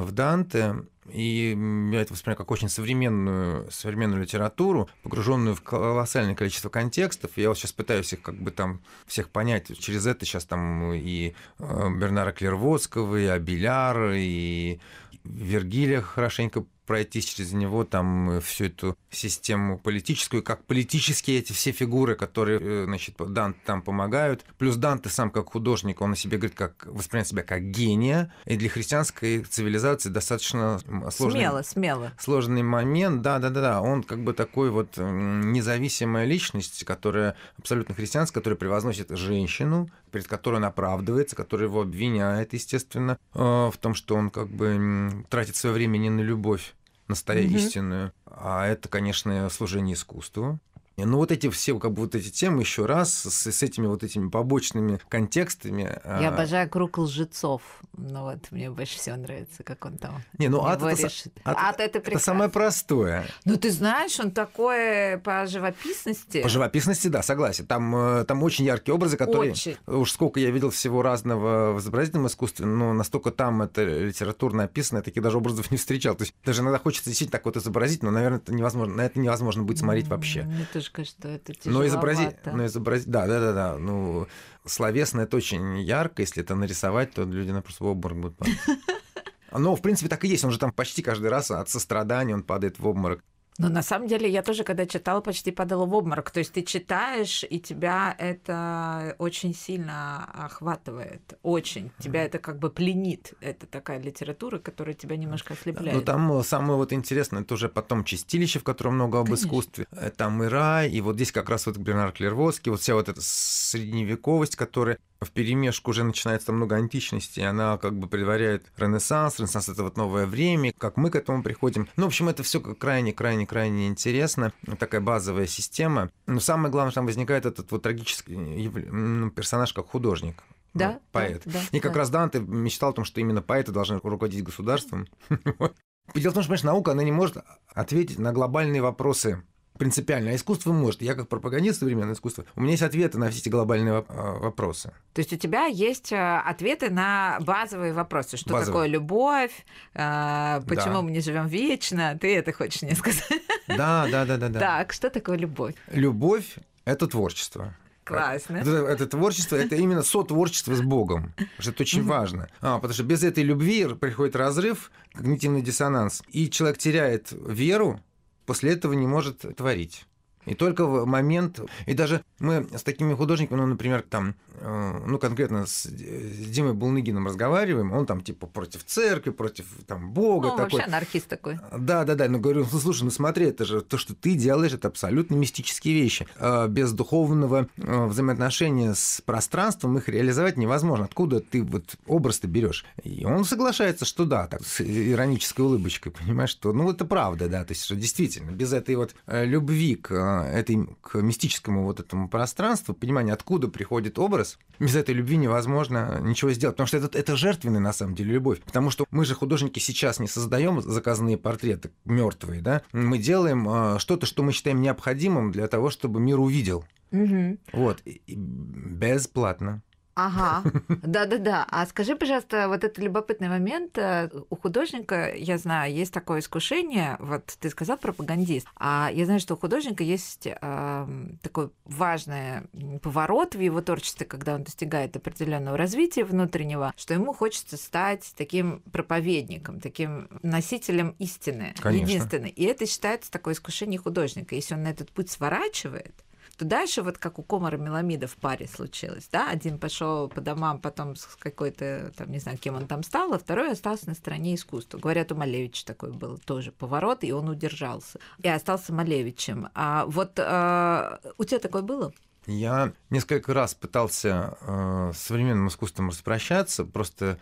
в 0.00 0.10
Данте, 0.10 0.86
и 1.12 1.56
я 1.92 2.00
это 2.00 2.14
воспринимаю 2.14 2.38
как 2.38 2.50
очень 2.50 2.70
современную, 2.70 3.70
современную 3.70 4.22
литературу, 4.22 4.88
погруженную 5.02 5.54
в 5.54 5.62
колоссальное 5.62 6.34
количество 6.34 6.70
контекстов. 6.70 7.32
Я 7.36 7.48
вот 7.48 7.58
сейчас 7.58 7.72
пытаюсь 7.72 8.12
их 8.12 8.22
как 8.22 8.36
бы 8.36 8.50
там 8.50 8.80
всех 9.06 9.28
понять. 9.28 9.78
Через 9.78 10.06
это 10.06 10.24
сейчас 10.24 10.44
там 10.44 10.92
и 10.94 11.34
э, 11.58 11.88
Бернара 11.90 12.32
Клерводского, 12.32 13.16
и 13.16 13.26
Абеляр, 13.26 14.12
и 14.14 14.80
Вергилия 15.24 16.00
хорошенько 16.00 16.64
пройти 16.88 17.20
через 17.22 17.52
него, 17.52 17.84
там 17.84 18.40
всю 18.40 18.64
эту 18.64 18.96
систему 19.10 19.78
политическую, 19.78 20.42
как 20.42 20.64
политические 20.64 21.38
эти 21.38 21.52
все 21.52 21.70
фигуры, 21.70 22.14
которые, 22.16 22.58
э, 22.60 22.84
значит, 22.86 23.14
Данте 23.18 23.60
там 23.66 23.82
помогают. 23.82 24.44
Плюс 24.56 24.76
Данте 24.76 25.10
сам 25.10 25.30
как 25.30 25.50
художник, 25.52 26.00
он 26.00 26.14
о 26.14 26.16
себе 26.16 26.38
говорит, 26.38 26.56
как 26.56 26.86
воспринимает 26.86 27.28
себя 27.28 27.42
как 27.42 27.62
гения. 27.70 28.32
И 28.46 28.56
для 28.56 28.70
христианской 28.70 29.42
цивилизации 29.42 30.08
достаточно 30.08 30.80
сложный, 31.10 31.40
Смело, 31.40 31.62
смело. 31.62 32.12
сложный 32.18 32.62
момент. 32.62 33.20
Да, 33.20 33.38
да, 33.38 33.50
да, 33.50 33.60
да. 33.60 33.80
Он 33.82 34.02
как 34.02 34.24
бы 34.24 34.32
такой 34.32 34.70
вот 34.70 34.96
независимая 34.96 36.24
личность, 36.24 36.84
которая 36.84 37.36
абсолютно 37.58 37.94
христианская, 37.94 38.40
которая 38.40 38.56
превозносит 38.56 39.10
женщину, 39.10 39.90
перед 40.10 40.26
которой 40.26 40.56
он 40.56 40.64
оправдывается, 40.64 41.36
которая 41.36 41.68
его 41.68 41.82
обвиняет, 41.82 42.54
естественно, 42.54 43.18
э, 43.34 43.38
в 43.38 43.74
том, 43.78 43.94
что 43.94 44.14
он 44.14 44.30
как 44.30 44.48
бы 44.48 45.24
тратит 45.28 45.56
свое 45.56 45.74
время 45.74 45.98
не 45.98 46.08
на 46.08 46.20
любовь 46.20 46.74
настоящую, 47.08 47.50
Мгм. 47.50 47.58
истинную, 47.58 48.12
а 48.26 48.66
это, 48.66 48.88
конечно, 48.88 49.48
служение 49.50 49.94
искусству. 49.94 50.60
Ну, 51.04 51.18
вот 51.18 51.32
эти 51.32 51.48
все, 51.50 51.78
как 51.78 51.92
бы 51.92 52.02
вот 52.02 52.14
эти 52.14 52.30
темы 52.30 52.60
еще 52.60 52.86
раз 52.86 53.12
с, 53.12 53.46
с 53.46 53.62
этими 53.62 53.86
вот 53.86 54.02
этими 54.02 54.28
побочными 54.28 55.00
контекстами. 55.08 56.00
Я 56.04 56.28
а, 56.28 56.34
обожаю 56.34 56.68
круг 56.68 56.98
лжецов. 56.98 57.62
Ну 57.96 58.22
вот, 58.22 58.50
мне 58.50 58.70
больше 58.70 58.98
всего 58.98 59.16
нравится, 59.16 59.62
как 59.62 59.84
он 59.84 59.98
там 59.98 60.22
Не, 60.38 60.48
ну 60.48 60.64
ад 60.64 60.82
это, 60.82 61.08
ад- 61.44 61.56
Ад 61.58 61.80
это 61.80 61.98
это 61.98 62.18
самое 62.18 62.50
простое. 62.50 63.26
Ну, 63.44 63.56
ты 63.56 63.70
знаешь, 63.70 64.18
он 64.20 64.30
такой 64.30 65.18
по 65.18 65.46
живописности. 65.46 66.42
По 66.42 66.48
живописности, 66.48 67.08
да, 67.08 67.22
согласен. 67.22 67.66
Там, 67.66 67.94
э, 67.96 68.24
там 68.24 68.42
очень 68.42 68.64
яркие 68.64 68.94
образы, 68.94 69.16
которые... 69.16 69.52
Очень. 69.52 69.76
Уж 69.86 70.12
сколько 70.12 70.40
я 70.40 70.50
видел 70.50 70.70
всего 70.70 71.02
разного 71.02 71.72
в 71.72 71.80
изобразительном 71.80 72.26
искусстве, 72.26 72.66
но 72.66 72.92
настолько 72.92 73.30
там 73.30 73.62
это 73.62 73.84
литературно 73.84 74.64
описано, 74.64 74.98
я 74.98 75.02
таких 75.02 75.22
даже 75.22 75.38
образов 75.38 75.70
не 75.70 75.76
встречал. 75.76 76.14
То 76.14 76.22
есть 76.22 76.34
даже 76.44 76.62
иногда 76.62 76.78
хочется 76.78 77.10
действительно 77.10 77.38
так 77.38 77.44
вот 77.44 77.56
изобразить, 77.56 78.02
но, 78.02 78.10
наверное, 78.10 78.38
это 78.38 78.52
невозможно, 78.52 78.94
на 78.94 79.02
это 79.02 79.18
невозможно 79.18 79.62
будет 79.62 79.78
смотреть 79.78 80.08
вообще. 80.08 80.42
Мне 80.42 80.66
кажется, 80.92 81.16
что 81.18 81.28
это 81.28 81.52
Но 81.64 81.86
изобразить, 81.86 82.30
тяжеловато. 82.30 82.52
но 82.52 82.66
изобразить, 82.66 83.08
да, 83.08 83.26
да, 83.26 83.40
да, 83.40 83.52
да. 83.52 83.78
Ну, 83.78 84.26
словесно 84.64 85.22
это 85.22 85.36
очень 85.36 85.80
ярко. 85.80 86.22
Если 86.22 86.42
это 86.42 86.54
нарисовать, 86.54 87.12
то 87.12 87.24
люди 87.24 87.50
на 87.50 87.62
просто 87.62 87.84
в 87.84 87.86
обморок 87.86 88.18
будут 88.18 88.36
падать. 88.36 88.58
Но, 89.52 89.74
в 89.74 89.80
принципе, 89.82 90.08
так 90.08 90.24
и 90.24 90.28
есть. 90.28 90.44
Он 90.44 90.50
же 90.50 90.58
там 90.58 90.72
почти 90.72 91.02
каждый 91.02 91.30
раз 91.30 91.50
от 91.50 91.68
сострадания 91.70 92.34
он 92.34 92.42
падает 92.42 92.78
в 92.78 92.86
обморок. 92.86 93.24
Но 93.58 93.68
на 93.68 93.82
самом 93.82 94.06
деле 94.06 94.30
я 94.30 94.42
тоже, 94.42 94.62
когда 94.62 94.86
читала, 94.86 95.20
почти 95.20 95.50
падала 95.50 95.84
в 95.84 95.92
обморок. 95.92 96.30
То 96.30 96.38
есть 96.38 96.52
ты 96.52 96.62
читаешь, 96.62 97.44
и 97.48 97.58
тебя 97.58 98.14
это 98.16 99.16
очень 99.18 99.52
сильно 99.52 100.24
охватывает. 100.32 101.36
Очень. 101.42 101.90
Тебя 101.98 102.24
это 102.24 102.38
как 102.38 102.60
бы 102.60 102.70
пленит. 102.70 103.34
Это 103.40 103.66
такая 103.66 104.00
литература, 104.00 104.58
которая 104.58 104.94
тебя 104.94 105.16
немножко 105.16 105.54
ослепляет. 105.54 105.96
Ну, 105.96 106.02
там 106.02 106.32
э, 106.32 106.44
самое 106.44 106.76
вот 106.76 106.92
интересное, 106.92 107.42
это 107.42 107.54
уже 107.54 107.68
потом 107.68 108.04
чистилище, 108.04 108.60
в 108.60 108.64
котором 108.64 108.94
много 108.94 109.18
об 109.18 109.26
Конечно. 109.26 109.46
искусстве. 109.46 109.86
Э, 109.90 110.10
Там 110.10 110.42
и 110.44 110.46
рай, 110.46 110.90
и 110.90 111.00
вот 111.00 111.16
здесь 111.16 111.32
как 111.32 111.50
раз 111.50 111.66
вот 111.66 111.78
Бернар 111.78 112.12
Клервоский, 112.12 112.70
вот 112.70 112.80
вся 112.80 112.94
вот 112.94 113.08
эта 113.08 113.20
средневековость, 113.20 114.54
которая 114.54 114.98
в 115.20 115.30
перемешку 115.32 115.90
уже 115.90 116.04
начинается 116.04 116.52
много 116.52 116.76
античности, 116.76 117.40
она 117.40 117.76
как 117.78 117.98
бы 117.98 118.08
предваряет 118.08 118.70
Ренессанс. 118.76 119.38
Ренессанс— 119.38 119.68
это 119.70 119.82
вот 119.82 119.96
новое 119.96 120.26
время, 120.26 120.72
как 120.76 120.96
мы 120.96 121.10
к 121.10 121.16
этому 121.16 121.42
приходим. 121.42 121.88
Ну, 121.96 122.04
в 122.04 122.06
общем, 122.08 122.28
это 122.28 122.42
все 122.42 122.60
крайне-крайне-крайне 122.60 123.88
интересно. 123.88 124.52
Такая 124.78 125.00
базовая 125.00 125.46
система. 125.46 126.10
Но 126.26 126.40
самое 126.40 126.70
главное, 126.70 126.90
что 126.92 127.00
там 127.00 127.06
возникает 127.06 127.46
этот 127.46 127.70
вот 127.72 127.82
трагический 127.82 128.36
ну, 128.36 129.30
персонаж 129.30 129.72
как 129.72 129.88
художник. 129.88 130.42
да, 130.74 130.92
ну, 130.92 131.00
поэт. 131.12 131.42
Да, 131.44 131.52
да, 131.52 131.60
И 131.72 131.80
как 131.80 131.92
да. 131.94 131.98
раз 131.98 132.10
Данте 132.10 132.40
мечтал 132.40 132.90
о 132.90 132.94
том, 132.94 133.04
что 133.04 133.20
именно 133.20 133.42
поэты 133.42 133.72
должны 133.72 133.96
руководить 134.02 134.44
государством. 134.44 135.08
Дело 136.14 136.30
в 136.30 136.34
том, 136.34 136.42
что, 136.42 136.50
понимаешь, 136.50 136.62
наука, 136.62 136.92
она 136.92 137.02
не 137.02 137.12
может 137.12 137.38
ответить 137.74 138.18
на 138.18 138.32
глобальные 138.32 138.82
вопросы 138.82 139.42
принципиально, 139.78 140.30
а 140.30 140.34
искусство 140.34 140.72
может. 140.72 141.00
Я 141.02 141.14
как 141.14 141.28
пропагандист 141.28 141.80
современного 141.80 142.14
искусства, 142.14 142.44
у 142.56 142.60
меня 142.60 142.72
есть 142.72 142.82
ответы 142.82 143.18
на 143.18 143.30
все 143.30 143.40
эти 143.40 143.48
глобальные 143.48 144.04
а, 144.08 144.38
вопросы. 144.38 144.92
То 145.14 145.20
есть 145.20 145.32
у 145.32 145.36
тебя 145.36 145.66
есть 145.66 146.12
э, 146.12 146.16
ответы 146.44 146.90
на 146.90 147.38
базовые 147.40 147.92
вопросы. 147.92 148.36
Что 148.36 148.50
Базовые. 148.54 148.66
такое 148.66 148.86
любовь? 148.88 149.52
э, 149.94 150.60
Почему 150.66 150.94
Да. 150.94 151.02
мы 151.02 151.10
не 151.10 151.20
живем 151.20 151.46
вечно? 151.46 152.18
Ты 152.20 152.36
это 152.36 152.52
хочешь 152.52 152.82
мне 152.82 152.94
сказать? 152.94 153.24
Да, 153.68 154.06
да, 154.10 154.24
да, 154.24 154.36
да, 154.36 154.48
да. 154.48 154.58
Так, 154.60 154.92
что 154.92 155.10
такое 155.10 155.36
любовь? 155.38 155.74
Любовь— 155.92 156.56
это 156.84 157.06
творчество. 157.06 157.74
Классно. 158.04 158.56
Это, 158.56 158.70
это 158.86 159.06
творчество, 159.06 159.56
это 159.56 159.76
именно 159.76 160.02
сотворчество 160.02 160.74
с 160.74 160.80
Богом. 160.80 161.34
Что 161.58 161.70
это 161.72 161.82
очень 161.82 162.02
важно. 162.04 162.48
А, 162.62 162.76
потому 162.76 162.94
что 162.94 163.02
без 163.04 163.22
этой 163.22 163.44
любви 163.44 163.84
приходит 164.00 164.34
разрыв, 164.34 164.90
когнитивный 165.12 165.60
диссонанс. 165.60 166.22
И 166.30 166.48
человек 166.48 166.78
теряет 166.78 167.28
веру, 167.32 168.00
после 168.48 168.72
этого 168.72 168.94
не 168.94 169.06
может 169.06 169.40
творить. 169.58 170.06
И 170.48 170.54
только 170.54 170.86
в 170.86 171.06
момент... 171.06 171.60
И 171.86 171.94
даже 171.94 172.22
мы 172.38 172.66
с 172.74 172.82
такими 172.82 173.14
художниками, 173.14 173.58
ну, 173.58 173.66
например, 173.66 174.02
там, 174.08 174.34
э, 174.60 175.02
ну, 175.06 175.18
конкретно 175.18 175.66
с, 175.66 175.86
Димой 175.88 176.74
Булныгиным 176.74 177.26
разговариваем, 177.26 177.92
он 177.92 178.06
там, 178.06 178.20
типа, 178.20 178.46
против 178.46 178.84
церкви, 178.84 179.30
против, 179.30 179.66
там, 179.86 180.10
Бога 180.10 180.48
Ну, 180.48 180.56
такой. 180.56 180.78
вообще 180.78 180.88
анархист 180.88 181.28
такой. 181.28 181.58
Да, 181.76 182.04
да, 182.04 182.14
да. 182.14 182.28
Но 182.28 182.38
говорю, 182.38 182.66
ну 182.70 182.78
слушай, 182.78 183.04
ну 183.04 183.10
смотри, 183.10 183.46
это 183.46 183.64
же 183.64 183.80
то, 183.80 183.98
что 183.98 184.14
ты 184.14 184.34
делаешь, 184.34 184.72
это 184.72 184.88
абсолютно 184.88 185.34
мистические 185.34 185.94
вещи. 185.94 186.26
А, 186.36 186.68
Без 186.68 186.92
духовного 186.92 187.68
э, 187.76 188.06
взаимоотношения 188.06 188.94
с 188.94 189.20
пространством 189.24 189.98
их 189.98 190.08
реализовать 190.08 190.56
невозможно. 190.56 191.04
Откуда 191.06 191.40
ты 191.40 191.62
вот 191.62 191.96
образ 192.06 192.38
ты 192.40 192.46
берешь? 192.46 192.84
И 193.02 193.24
он 193.24 193.44
соглашается, 193.44 194.04
что 194.04 194.24
да, 194.24 194.46
так, 194.46 194.64
с 194.64 194.80
иронической 194.80 195.64
улыбочкой, 195.64 196.12
понимаешь, 196.12 196.50
что 196.50 196.72
ну 196.72 196.90
это 196.90 197.04
правда, 197.04 197.48
да, 197.48 197.64
то 197.64 197.72
есть 197.72 197.84
что 197.84 197.96
действительно 197.96 198.50
без 198.50 198.72
этой 198.72 198.96
вот 198.96 199.14
э, 199.26 199.44
любви 199.44 199.94
к 199.96 200.10
этой 200.44 200.86
к 201.00 201.16
мистическому 201.20 201.84
вот 201.84 202.00
этому 202.00 202.28
пространству, 202.28 202.94
понимания, 202.94 203.32
откуда 203.32 203.68
приходит 203.68 204.18
образ, 204.18 204.58
без 204.78 204.94
этой 204.96 205.14
любви 205.14 205.36
невозможно 205.36 206.20
ничего 206.22 206.50
сделать, 206.52 206.76
потому 206.76 206.86
что 206.86 206.96
это, 206.98 207.18
это 207.18 207.36
жертвенная 207.36 207.80
на 207.80 207.92
самом 207.92 208.14
деле 208.14 208.32
любовь, 208.34 208.60
потому 208.60 208.90
что 208.90 209.06
мы 209.10 209.24
же 209.24 209.34
художники 209.34 209.78
сейчас 209.78 210.18
не 210.20 210.28
создаем 210.28 210.80
заказанные 210.82 211.36
портреты 211.38 211.90
мертвые, 212.04 212.60
да, 212.60 212.82
мы 212.92 213.18
делаем 213.18 213.68
э, 213.68 213.98
что-то, 213.98 214.26
что 214.26 214.42
мы 214.42 214.52
считаем 214.52 214.80
необходимым 214.80 215.52
для 215.52 215.66
того, 215.68 215.90
чтобы 215.90 216.20
мир 216.20 216.38
увидел, 216.40 216.84
Мгм. 217.10 217.58
вот, 217.72 218.00
и- 218.04 218.20
и 218.26 218.34
бесплатно. 218.36 219.82
Ага, 220.18 220.64
да-да-да. 220.88 221.64
А 221.70 221.86
скажи, 221.86 222.16
пожалуйста, 222.16 222.66
вот 222.68 222.82
этот 222.82 222.98
любопытный 222.98 223.48
момент. 223.48 223.96
э, 223.96 224.28
У 224.50 224.56
художника, 224.56 225.32
я 225.34 225.58
знаю, 225.58 225.92
есть 225.94 226.12
такое 226.12 226.40
искушение, 226.40 227.16
вот 227.20 227.44
ты 227.60 227.70
сказал 227.70 227.96
пропагандист, 227.98 228.66
а 228.76 229.10
я 229.12 229.24
знаю, 229.26 229.38
что 229.38 229.54
у 229.54 229.56
художника 229.56 230.02
есть 230.02 230.46
эм, 230.46 231.38
такой 231.42 231.70
важный 231.84 232.62
поворот 233.00 233.54
в 233.54 233.60
его 233.60 233.80
творчестве, 233.80 234.26
когда 234.26 234.56
он 234.56 234.64
достигает 234.64 235.16
определенного 235.16 235.76
развития 235.76 236.24
внутреннего, 236.24 236.92
что 236.96 237.14
ему 237.14 237.32
хочется 237.32 237.76
стать 237.76 238.32
таким 238.36 238.80
проповедником, 238.92 239.80
таким 239.80 240.28
носителем 240.42 241.14
истины, 241.20 241.74
Конечно. 241.80 242.10
единственной. 242.10 242.50
И 242.50 242.64
это 242.64 242.86
считается 242.86 243.30
такое 243.30 243.54
искушение 243.54 244.00
художника. 244.00 244.56
Если 244.56 244.74
он 244.74 244.82
на 244.82 244.88
этот 244.88 245.12
путь 245.12 245.30
сворачивает, 245.30 246.14
что 246.58 246.64
дальше 246.64 247.02
вот 247.02 247.18
как 247.18 247.38
у 247.38 247.44
Комара 247.44 247.76
Меламида 247.76 248.26
в 248.26 248.34
паре 248.34 248.66
случилось, 248.66 249.28
да, 249.30 249.48
один 249.48 249.78
пошел 249.78 250.28
по 250.28 250.40
домам, 250.40 250.80
потом 250.80 251.14
с 251.14 251.24
какой-то, 251.38 252.12
там, 252.16 252.32
не 252.32 252.40
знаю, 252.40 252.58
кем 252.58 252.74
он 252.74 252.88
там 252.88 253.04
стал, 253.04 253.32
а 253.32 253.38
второй 253.38 253.70
остался 253.70 254.08
на 254.08 254.14
стороне 254.14 254.56
искусства. 254.56 254.98
Говорят, 254.98 255.30
у 255.30 255.36
Малевича 255.36 255.86
такой 255.86 256.10
был 256.10 256.36
тоже 256.36 256.72
поворот, 256.72 257.22
и 257.22 257.30
он 257.30 257.48
удержался. 257.48 258.18
И 258.42 258.48
остался 258.48 258.92
Малевичем. 258.92 259.68
А 259.72 260.04
вот 260.06 260.32
а, 260.40 261.20
у 261.38 261.44
тебя 261.44 261.60
такое 261.60 261.82
было? 261.82 262.12
Я 262.46 262.92
несколько 263.08 263.54
раз 263.54 263.76
пытался 263.76 264.56
э, 264.60 265.12
с 265.14 265.18
современным 265.18 265.68
искусством 265.68 266.08
распрощаться, 266.08 266.84
просто 266.84 267.38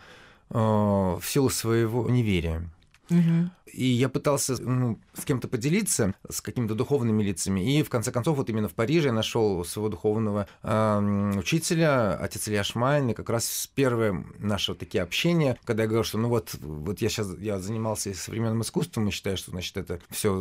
э, 0.51 0.53
в 0.53 1.23
силу 1.23 1.49
своего 1.49 2.07
неверия. 2.07 2.69
И 3.73 3.85
я 3.85 4.09
пытался 4.09 4.61
ну, 4.61 4.99
с 5.13 5.25
кем-то 5.25 5.47
поделиться, 5.47 6.13
с 6.29 6.41
какими-то 6.41 6.73
духовными 6.73 7.21
лицами. 7.21 7.77
И 7.77 7.83
в 7.83 7.89
конце 7.89 8.11
концов, 8.11 8.37
вот 8.37 8.49
именно 8.49 8.69
в 8.69 8.73
Париже 8.73 9.07
я 9.09 9.13
нашел 9.13 9.63
своего 9.65 9.89
духовного 9.89 10.47
э, 10.63 11.33
учителя, 11.37 12.15
отец 12.15 12.47
Илья 12.47 12.63
Шмайн, 12.63 13.09
и 13.09 13.13
как 13.13 13.29
раз 13.29 13.69
первое 13.75 14.25
наше 14.39 14.71
вот 14.71 14.79
такие 14.79 15.03
общения, 15.03 15.57
когда 15.63 15.83
я 15.83 15.87
говорил, 15.87 16.03
что 16.03 16.17
ну 16.17 16.29
вот, 16.29 16.55
вот 16.61 17.01
я 17.01 17.09
сейчас 17.09 17.27
я 17.39 17.59
занимался 17.59 18.13
современным 18.13 18.61
искусством 18.61 19.07
и 19.07 19.11
считаю, 19.11 19.37
что 19.37 19.51
значит 19.51 19.75
это 19.77 19.99
все 20.09 20.33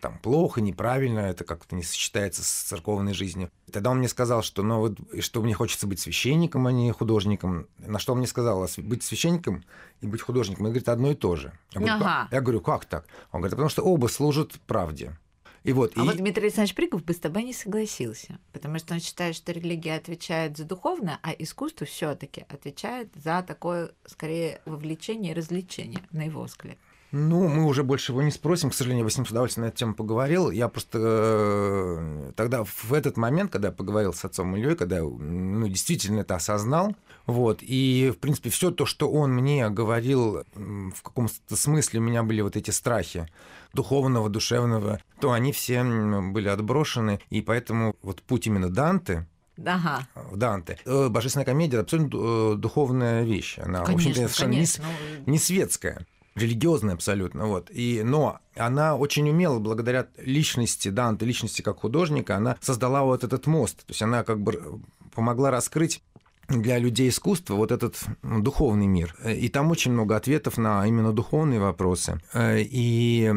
там 0.00 0.18
плохо, 0.18 0.60
неправильно, 0.60 1.20
это 1.20 1.44
как-то 1.44 1.76
не 1.76 1.82
сочетается 1.82 2.42
с 2.42 2.48
церковной 2.48 3.14
жизнью. 3.14 3.50
Тогда 3.72 3.90
он 3.90 3.98
мне 3.98 4.08
сказал, 4.08 4.42
что 4.42 4.62
ну 4.62 4.78
вот, 4.78 4.98
что 5.20 5.42
мне 5.42 5.54
хочется 5.54 5.86
быть 5.86 6.00
священником, 6.00 6.66
а 6.66 6.72
не 6.72 6.90
художником. 6.92 7.66
На 7.78 7.98
что 7.98 8.12
он 8.12 8.18
мне 8.18 8.26
сказал, 8.26 8.66
быть 8.78 9.02
священником 9.02 9.64
и 10.00 10.06
быть 10.06 10.22
художником, 10.22 10.66
это, 10.66 10.72
говорит, 10.72 10.88
одно 10.88 11.10
и 11.10 11.14
то 11.14 11.36
же. 11.36 11.52
Я 11.72 11.80
говорю, 11.80 11.94
Ага. 11.96 12.28
я 12.30 12.40
говорю, 12.40 12.60
как 12.60 12.84
так? 12.84 13.06
Он 13.32 13.40
говорит, 13.40 13.52
потому 13.52 13.68
что 13.68 13.82
оба 13.82 14.06
служат 14.06 14.52
правде. 14.66 15.16
И 15.64 15.72
вот, 15.72 15.92
А 15.96 16.02
и... 16.02 16.04
вот 16.04 16.16
Дмитрий 16.16 16.44
Александрович 16.44 16.74
Приков 16.74 17.04
бы 17.04 17.12
с 17.12 17.18
тобой 17.18 17.42
не 17.42 17.52
согласился, 17.52 18.38
потому 18.52 18.78
что 18.78 18.94
он 18.94 19.00
считает, 19.00 19.34
что 19.34 19.52
религия 19.52 19.96
отвечает 19.96 20.56
за 20.56 20.64
духовное, 20.64 21.18
а 21.22 21.32
искусство 21.32 21.86
все 21.86 22.14
таки 22.14 22.46
отвечает 22.48 23.10
за 23.14 23.42
такое, 23.42 23.90
скорее, 24.06 24.62
вовлечение 24.64 25.32
и 25.32 25.34
развлечение, 25.34 26.00
на 26.10 26.22
его 26.22 26.42
взгляд. 26.42 26.78
Ну, 27.10 27.48
мы 27.48 27.64
уже 27.64 27.82
больше 27.84 28.12
его 28.12 28.22
не 28.22 28.30
спросим. 28.30 28.70
К 28.70 28.74
сожалению, 28.74 29.04
я 29.04 29.10
с 29.10 29.16
ним 29.16 29.26
с 29.26 29.30
удовольствием 29.30 29.64
на 29.64 29.68
эту 29.68 29.78
тему 29.78 29.94
поговорил. 29.94 30.50
Я 30.50 30.68
просто 30.68 30.98
э, 31.00 32.32
тогда, 32.36 32.64
в 32.64 32.92
этот 32.92 33.16
момент, 33.16 33.50
когда 33.50 33.68
я 33.68 33.72
поговорил 33.72 34.12
с 34.12 34.24
отцом 34.24 34.54
Ильей, 34.56 34.76
когда 34.76 34.96
я, 34.96 35.02
ну, 35.02 35.66
действительно 35.68 36.20
это 36.20 36.36
осознал, 36.36 36.94
вот, 37.26 37.58
и, 37.62 38.12
в 38.14 38.18
принципе, 38.18 38.50
все 38.50 38.70
то, 38.70 38.86
что 38.86 39.10
он 39.10 39.32
мне 39.34 39.68
говорил, 39.70 40.44
в 40.54 41.02
каком-то 41.02 41.56
смысле 41.56 42.00
у 42.00 42.02
меня 42.02 42.22
были 42.22 42.40
вот 42.40 42.56
эти 42.56 42.70
страхи 42.70 43.28
духовного, 43.74 44.28
душевного, 44.28 45.00
то 45.20 45.32
они 45.32 45.52
все 45.52 45.82
были 45.84 46.48
отброшены, 46.48 47.20
и 47.30 47.42
поэтому 47.42 47.96
вот 48.02 48.22
путь 48.22 48.46
именно 48.46 48.70
Данте, 48.70 49.26
Ага, 49.64 50.06
в 50.14 50.36
Данте. 50.36 50.78
э, 50.84 51.08
Божественная 51.08 51.44
комедия 51.44 51.76
это 51.78 51.84
абсолютно 51.84 52.16
э, 52.16 52.54
духовная 52.56 53.24
вещь. 53.24 53.58
Она, 53.58 53.80
в 53.80 53.90
общем-то, 53.90 53.96
конечно, 54.04 54.22
совершенно 54.28 54.50
не, 54.50 54.56
конечно. 54.56 54.84
ну, 55.26 55.32
не 55.32 55.38
светская, 55.38 56.06
религиозная 56.38 56.94
абсолютно. 56.94 57.46
Вот. 57.46 57.70
И, 57.70 58.02
но 58.02 58.38
она 58.56 58.96
очень 58.96 59.28
умела, 59.28 59.58
благодаря 59.58 60.06
личности 60.18 60.88
Данте, 60.88 61.26
личности 61.26 61.62
как 61.62 61.80
художника, 61.80 62.36
она 62.36 62.56
создала 62.60 63.02
вот 63.02 63.24
этот 63.24 63.46
мост. 63.46 63.78
То 63.78 63.90
есть 63.90 64.02
она 64.02 64.24
как 64.24 64.40
бы 64.40 64.80
помогла 65.14 65.50
раскрыть 65.50 66.02
для 66.48 66.78
людей 66.78 67.08
искусства 67.08 67.54
вот 67.54 67.72
этот 67.72 68.00
духовный 68.22 68.86
мир. 68.86 69.14
И 69.26 69.48
там 69.48 69.70
очень 69.70 69.92
много 69.92 70.16
ответов 70.16 70.58
на 70.58 70.86
именно 70.86 71.12
духовные 71.12 71.60
вопросы. 71.60 72.20
Э, 72.32 72.58
И 72.60 73.32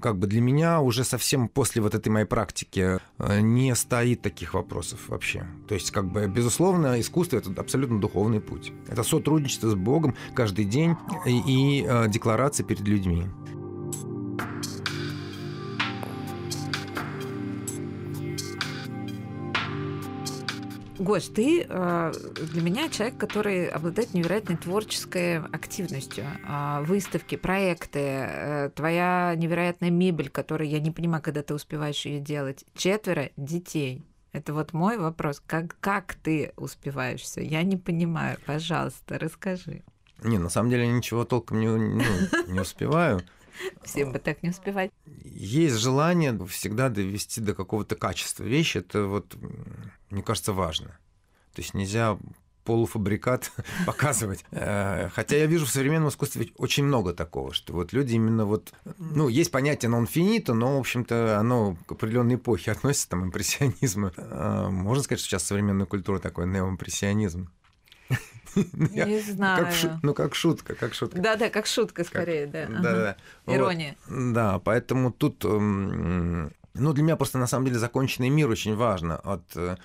как 0.00 0.18
бы 0.18 0.26
для 0.26 0.40
меня 0.40 0.80
уже 0.80 1.04
совсем 1.04 1.48
после 1.48 1.82
вот 1.82 1.94
этой 1.94 2.08
моей 2.08 2.26
практики 2.26 2.98
э, 3.18 3.40
не 3.40 3.74
стоит 3.74 4.22
таких 4.22 4.54
вопросов 4.54 5.08
вообще. 5.08 5.46
То 5.68 5.74
есть, 5.74 5.90
как 5.90 6.10
бы, 6.10 6.26
безусловно, 6.26 7.00
искусство— 7.00 7.36
это 7.38 7.50
абсолютно 7.56 8.00
духовный 8.00 8.40
путь. 8.40 8.72
Это 8.88 9.02
сотрудничество 9.02 9.68
с 9.70 9.74
Богом 9.74 10.14
каждый 10.34 10.64
день 10.64 10.96
и, 11.26 11.38
и 11.46 11.86
э, 11.86 12.08
декларация 12.08 12.64
перед 12.64 12.82
людьми. 12.82 13.26
Гош, 21.02 21.24
ты 21.24 21.66
э, 21.68 22.12
для 22.52 22.62
меня 22.62 22.88
человек, 22.88 23.18
который 23.18 23.66
обладает 23.66 24.14
невероятной 24.14 24.56
творческой 24.56 25.38
активностью. 25.38 26.24
А, 26.46 26.80
выставки, 26.82 27.34
проекты, 27.34 27.98
э, 27.98 28.70
твоя 28.72 29.34
невероятная 29.36 29.90
мебель, 29.90 30.30
которую 30.30 30.70
я 30.70 30.78
не 30.78 30.92
понимаю, 30.92 31.20
когда 31.20 31.42
ты 31.42 31.54
успеваешь 31.54 32.06
ее 32.06 32.20
делать. 32.20 32.64
Четверо 32.76 33.30
детей. 33.36 34.04
Это 34.30 34.54
вот 34.54 34.72
мой 34.72 34.96
вопрос. 34.96 35.42
Как, 35.44 35.76
как 35.80 36.14
ты 36.14 36.52
успеваешь 36.56 37.22
все? 37.22 37.44
Я 37.44 37.64
не 37.64 37.76
понимаю. 37.76 38.38
Пожалуйста, 38.46 39.18
расскажи. 39.18 39.82
Не, 40.22 40.38
на 40.38 40.50
самом 40.50 40.70
деле 40.70 40.86
ничего 40.86 41.24
толком 41.24 41.58
не, 41.58 41.66
ну, 41.66 42.04
не 42.46 42.60
успеваю. 42.60 43.22
Всем 43.82 44.12
бы 44.12 44.20
так 44.20 44.42
не 44.42 44.50
успевать. 44.50 44.90
Есть 45.24 45.76
желание 45.76 46.38
всегда 46.46 46.88
довести 46.88 47.40
до 47.40 47.54
какого-то 47.54 47.96
качества 47.96 48.44
вещи. 48.44 48.78
Это 48.78 49.04
вот, 49.06 49.36
мне 50.12 50.22
кажется, 50.22 50.52
важно. 50.52 50.88
То 51.54 51.60
есть 51.62 51.74
нельзя 51.74 52.18
полуфабрикат 52.64 53.50
показывать. 53.86 54.44
Э, 54.52 55.08
Хотя 55.12 55.36
я 55.36 55.46
вижу 55.46 55.66
в 55.66 55.70
современном 55.70 56.10
искусстве 56.10 56.50
очень 56.58 56.84
много 56.84 57.12
такого, 57.12 57.52
что 57.52 57.72
вот 57.72 57.92
люди 57.92 58.14
именно 58.14 58.44
вот... 58.46 58.72
Ну, 58.98 59.28
есть 59.28 59.50
понятие 59.50 59.88
нон-финита, 59.90 60.54
но, 60.54 60.76
в 60.76 60.80
общем-то, 60.80 61.38
оно 61.40 61.76
к 61.86 61.92
определенной 61.92 62.36
эпохе 62.36 62.70
относится, 62.72 63.08
там, 63.08 63.24
импрессионизма. 63.24 64.12
Э, 64.16 64.68
Можно 64.70 65.02
сказать, 65.02 65.18
что 65.20 65.30
сейчас 65.30 65.42
современная 65.44 65.86
культура 65.86 66.20
такой 66.20 66.46
неоимпрессионизм. 66.46 67.50
Не 68.54 69.20
знаю. 69.20 69.64
Как 69.64 69.74
шу- 69.74 69.98
Ну, 70.02 70.14
как 70.14 70.34
шутка, 70.34 70.74
как 70.74 70.94
шутка. 70.94 71.18
Да-да, 71.20 71.48
как 71.50 71.66
шутка 71.66 72.04
скорее, 72.04 72.46
да. 72.46 72.66
Да, 72.66 72.74
Ага. 72.78 72.92
да. 72.92 73.16
Вот. 73.46 73.56
Ирония. 73.56 73.96
Да, 74.08 74.58
поэтому 74.58 75.10
тут, 75.10 75.44
м, 75.44 76.52
ну, 76.74 76.92
для 76.92 77.02
меня 77.02 77.16
просто 77.16 77.38
на 77.38 77.46
самом 77.46 77.66
деле 77.66 77.78
законченный 77.78 78.28
мир 78.28 78.48
очень 78.48 78.74
важно. 78.76 79.16
От, 79.16 79.42
э, 79.56 79.76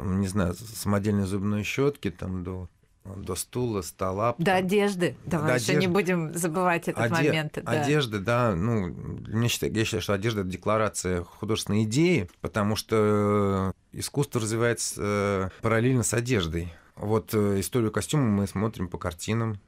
не 0.00 0.26
знаю, 0.28 0.54
самодельной 0.54 1.26
зубной 1.26 1.62
щетки 1.62 2.10
там 2.10 2.44
до 2.44 2.68
до 3.04 3.34
стула, 3.34 3.82
стола. 3.82 4.34
До 4.38 4.54
одежды. 4.54 5.14
Давай 5.26 5.48
До 5.48 5.54
еще 5.56 5.72
не 5.72 5.78
одежды. 5.78 5.92
будем 5.92 6.34
забывать 6.34 6.88
этот 6.88 7.04
оде- 7.04 7.12
момент. 7.28 7.58
Да. 7.62 7.70
Одежды, 7.82 8.18
да, 8.18 8.54
ну, 8.54 8.86
меня 8.86 9.48
считаю, 9.48 9.74
я 9.74 9.84
считаю, 9.84 10.02
что 10.02 10.14
одежда 10.14 10.40
это 10.40 10.48
декларация 10.48 11.22
художественной 11.22 11.84
идеи, 11.84 12.30
потому 12.40 12.76
что 12.76 13.74
искусство 13.92 14.40
развивается 14.40 14.94
э, 15.02 15.48
параллельно 15.60 16.02
с 16.02 16.14
одеждой. 16.14 16.72
Вот 16.96 17.34
э, 17.34 17.60
историю 17.60 17.90
костюма 17.90 18.24
мы 18.24 18.46
смотрим 18.46 18.88
по 18.88 18.96
картинам. 18.96 19.60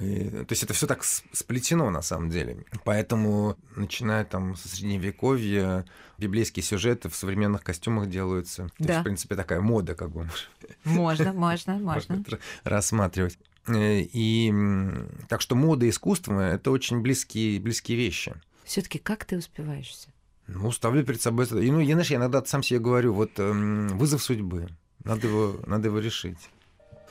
И, 0.00 0.28
то 0.30 0.46
есть 0.50 0.64
это 0.64 0.74
все 0.74 0.86
так 0.88 1.04
сплетено 1.04 1.90
на 1.90 2.02
самом 2.02 2.28
деле. 2.28 2.64
Поэтому, 2.84 3.56
начиная 3.76 4.24
там 4.24 4.56
со 4.56 4.68
средневековья, 4.68 5.84
библейские 6.18 6.64
сюжеты 6.64 7.08
в 7.08 7.14
современных 7.14 7.62
костюмах 7.62 8.08
делаются. 8.08 8.64
То 8.78 8.84
Да. 8.84 8.92
есть, 8.94 9.00
в 9.00 9.04
принципе, 9.04 9.36
такая 9.36 9.60
мода, 9.60 9.94
как 9.94 10.10
бы 10.10 10.28
Можно, 10.84 11.32
можно, 11.34 11.78
можно 11.78 12.24
рассматривать. 12.64 13.38
Э, 13.68 14.00
И 14.00 14.52
так 15.28 15.40
что 15.40 15.54
мода 15.54 15.86
и 15.86 15.90
искусство 15.90 16.40
это 16.40 16.70
очень 16.72 17.00
близкие, 17.00 17.60
близкие 17.60 17.96
вещи. 17.96 18.34
Все-таки 18.64 18.98
как 18.98 19.24
ты 19.24 19.38
успеваешь 19.38 19.88
все? 19.88 20.08
Ну, 20.48 20.70
ставлю 20.72 21.04
перед 21.04 21.20
собой... 21.20 21.46
И, 21.46 21.70
ну, 21.70 21.80
я, 21.80 21.94
знаешь, 21.94 22.10
я 22.10 22.16
иногда 22.18 22.44
сам 22.44 22.62
себе 22.62 22.78
говорю, 22.80 23.12
вот 23.14 23.38
эм, 23.38 23.96
вызов 23.98 24.22
судьбы. 24.22 24.68
Надо 25.04 25.26
его, 25.28 25.60
надо 25.66 25.88
его 25.88 25.98
решить. 26.00 26.38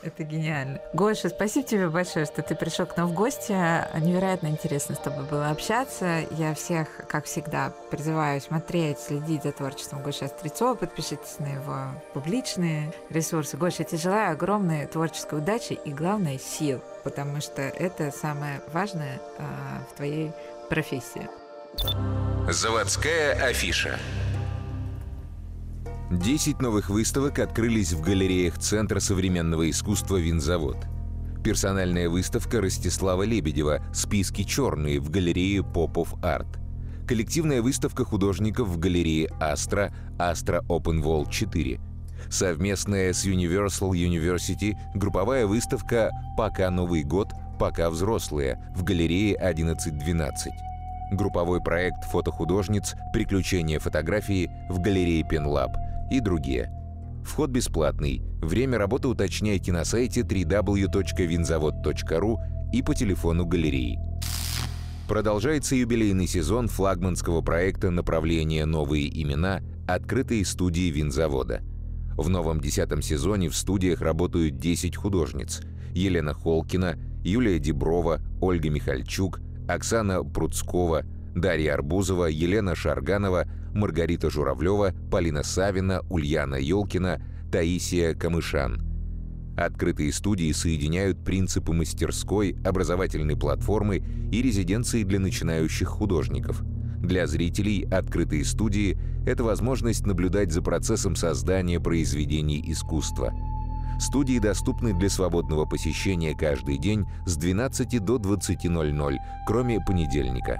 Это 0.01 0.23
гениально. 0.23 0.79
Гоша, 0.93 1.29
спасибо 1.29 1.67
тебе 1.67 1.89
большое, 1.89 2.25
что 2.25 2.41
ты 2.41 2.55
пришел 2.55 2.85
к 2.85 2.95
нам 2.95 3.07
в 3.07 3.13
гости. 3.13 3.53
Невероятно 3.99 4.47
интересно 4.47 4.95
с 4.95 4.99
тобой 4.99 5.25
было 5.25 5.49
общаться. 5.49 6.23
Я 6.31 6.53
всех, 6.53 6.87
как 7.07 7.25
всегда, 7.25 7.73
призываю 7.89 8.39
смотреть, 8.39 8.99
следить 8.99 9.43
за 9.43 9.51
творчеством 9.51 10.03
Гоши 10.03 10.25
Острецова. 10.25 10.75
Подпишитесь 10.75 11.39
на 11.39 11.47
его 11.47 11.77
публичные 12.13 12.93
ресурсы. 13.09 13.57
Гоша, 13.57 13.77
я 13.79 13.85
тебе 13.85 13.97
желаю 13.97 14.33
огромной 14.33 14.85
творческой 14.85 15.39
удачи 15.39 15.73
и, 15.73 15.91
главное, 15.91 16.37
сил, 16.37 16.81
потому 17.03 17.41
что 17.41 17.63
это 17.63 18.11
самое 18.11 18.61
важное 18.73 19.19
а, 19.39 19.83
в 19.91 19.95
твоей 19.95 20.31
профессии. 20.69 21.27
Заводская 22.49 23.33
афиша. 23.43 23.99
10 26.15 26.61
новых 26.61 26.89
выставок 26.89 27.39
открылись 27.39 27.91
в 27.91 28.01
галереях 28.01 28.57
Центра 28.57 28.99
современного 28.99 29.69
искусства 29.69 30.17
«Винзавод». 30.17 30.77
Персональная 31.43 32.09
выставка 32.09 32.61
Ростислава 32.61 33.23
Лебедева 33.23 33.81
«Списки 33.93 34.43
черные» 34.43 34.99
в 34.99 35.09
галерее 35.09 35.63
«Попов 35.63 36.13
Арт». 36.23 36.47
Коллективная 37.07 37.61
выставка 37.61 38.05
художников 38.05 38.69
в 38.69 38.79
галерее 38.79 39.29
«Астра» 39.39 39.93
«Астра 40.17 40.63
Open 40.69 41.03
Wall 41.03 41.27
4». 41.27 41.79
Совместная 42.29 43.13
с 43.13 43.25
Universal 43.25 43.91
University 43.91 44.75
групповая 44.95 45.45
выставка 45.45 46.11
«Пока 46.37 46.71
Новый 46.71 47.03
год, 47.03 47.33
пока 47.59 47.89
взрослые» 47.89 48.57
в 48.73 48.83
галерее 48.83 49.35
11.12. 49.35 50.31
Групповой 51.11 51.61
проект 51.61 52.05
фотохудожниц 52.05 52.95
«Приключения 53.13 53.79
фотографии» 53.79 54.49
в 54.69 54.79
галерее 54.79 55.23
Пенлаб. 55.23 55.75
И 56.11 56.19
другие. 56.19 56.69
Вход 57.23 57.49
бесплатный. 57.49 58.21
Время 58.41 58.77
работы 58.77 59.07
уточняйте 59.07 59.71
на 59.71 59.85
сайте 59.85 60.21
www.винзавод.ру 60.21 62.39
и 62.71 62.83
по 62.83 62.93
телефону 62.93 63.45
галереи. 63.45 63.97
Продолжается 65.07 65.75
юбилейный 65.75 66.27
сезон 66.27 66.67
флагманского 66.67 67.41
проекта 67.41 67.91
направления 67.91 68.65
«Новые 68.65 69.07
имена» 69.21 69.61
открытые 69.87 70.45
студии 70.45 70.89
винзавода. 70.89 71.61
В 72.17 72.29
новом 72.29 72.59
десятом 72.59 73.01
сезоне 73.01 73.49
в 73.49 73.55
студиях 73.55 74.01
работают 74.01 74.57
10 74.57 74.95
художниц. 74.95 75.61
Елена 75.93 76.33
Холкина, 76.33 76.97
Юлия 77.23 77.59
Деброва, 77.59 78.21
Ольга 78.41 78.69
Михальчук, 78.69 79.39
Оксана 79.67 80.23
Пруцкова, 80.23 81.03
Дарья 81.35 81.73
Арбузова, 81.73 82.25
Елена 82.25 82.75
Шарганова, 82.75 83.45
Маргарита 83.75 84.31
Журавлева, 84.31 84.93
Полина 85.11 85.43
Савина, 85.43 86.01
Ульяна 86.09 86.55
Ёлкина, 86.55 87.21
Таисия 87.51 88.15
Камышан– 88.15 88.81
Открытые 89.57 90.11
студии 90.11 90.51
соединяют 90.51 91.23
принципы 91.23 91.71
мастерской, 91.71 92.57
образовательной 92.65 93.37
платформы 93.37 94.03
и 94.31 94.41
резиденции 94.41 95.03
для 95.03 95.19
начинающих 95.19 95.87
художников. 95.87 96.61
Для 96.99 97.25
зрителей 97.25 97.87
открытые 97.89 98.43
студии– 98.43 98.97
это 99.25 99.43
возможность 99.43 100.05
наблюдать 100.05 100.51
за 100.51 100.61
процессом 100.61 101.15
создания 101.15 101.79
произведений 101.79 102.61
искусства. 102.67 103.33
Студии 103.97 104.39
доступны 104.39 104.93
для 104.93 105.09
свободного 105.09 105.65
посещения 105.65 106.35
каждый 106.37 106.77
день 106.77 107.05
с 107.25 107.37
12 107.37 108.03
до 108.03 108.17
20.00, 108.17 109.17
кроме 109.47 109.79
понедельника. 109.79 110.59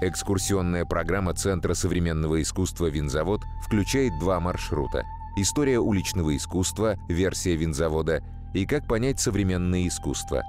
Экскурсионная 0.00 0.84
программа 0.84 1.34
Центра 1.34 1.74
современного 1.74 2.40
искусства 2.42 2.86
«Винзавод» 2.86 3.42
включает 3.64 4.18
два 4.18 4.40
маршрута– 4.40 5.04
История 5.36 5.80
уличного 5.80 6.36
искусства, 6.36 6.96
версия 7.08 7.56
винзавода 7.56 8.22
и 8.54 8.66
как 8.66 8.86
понять 8.86 9.18
современное 9.18 9.88
искусство. 9.88 10.44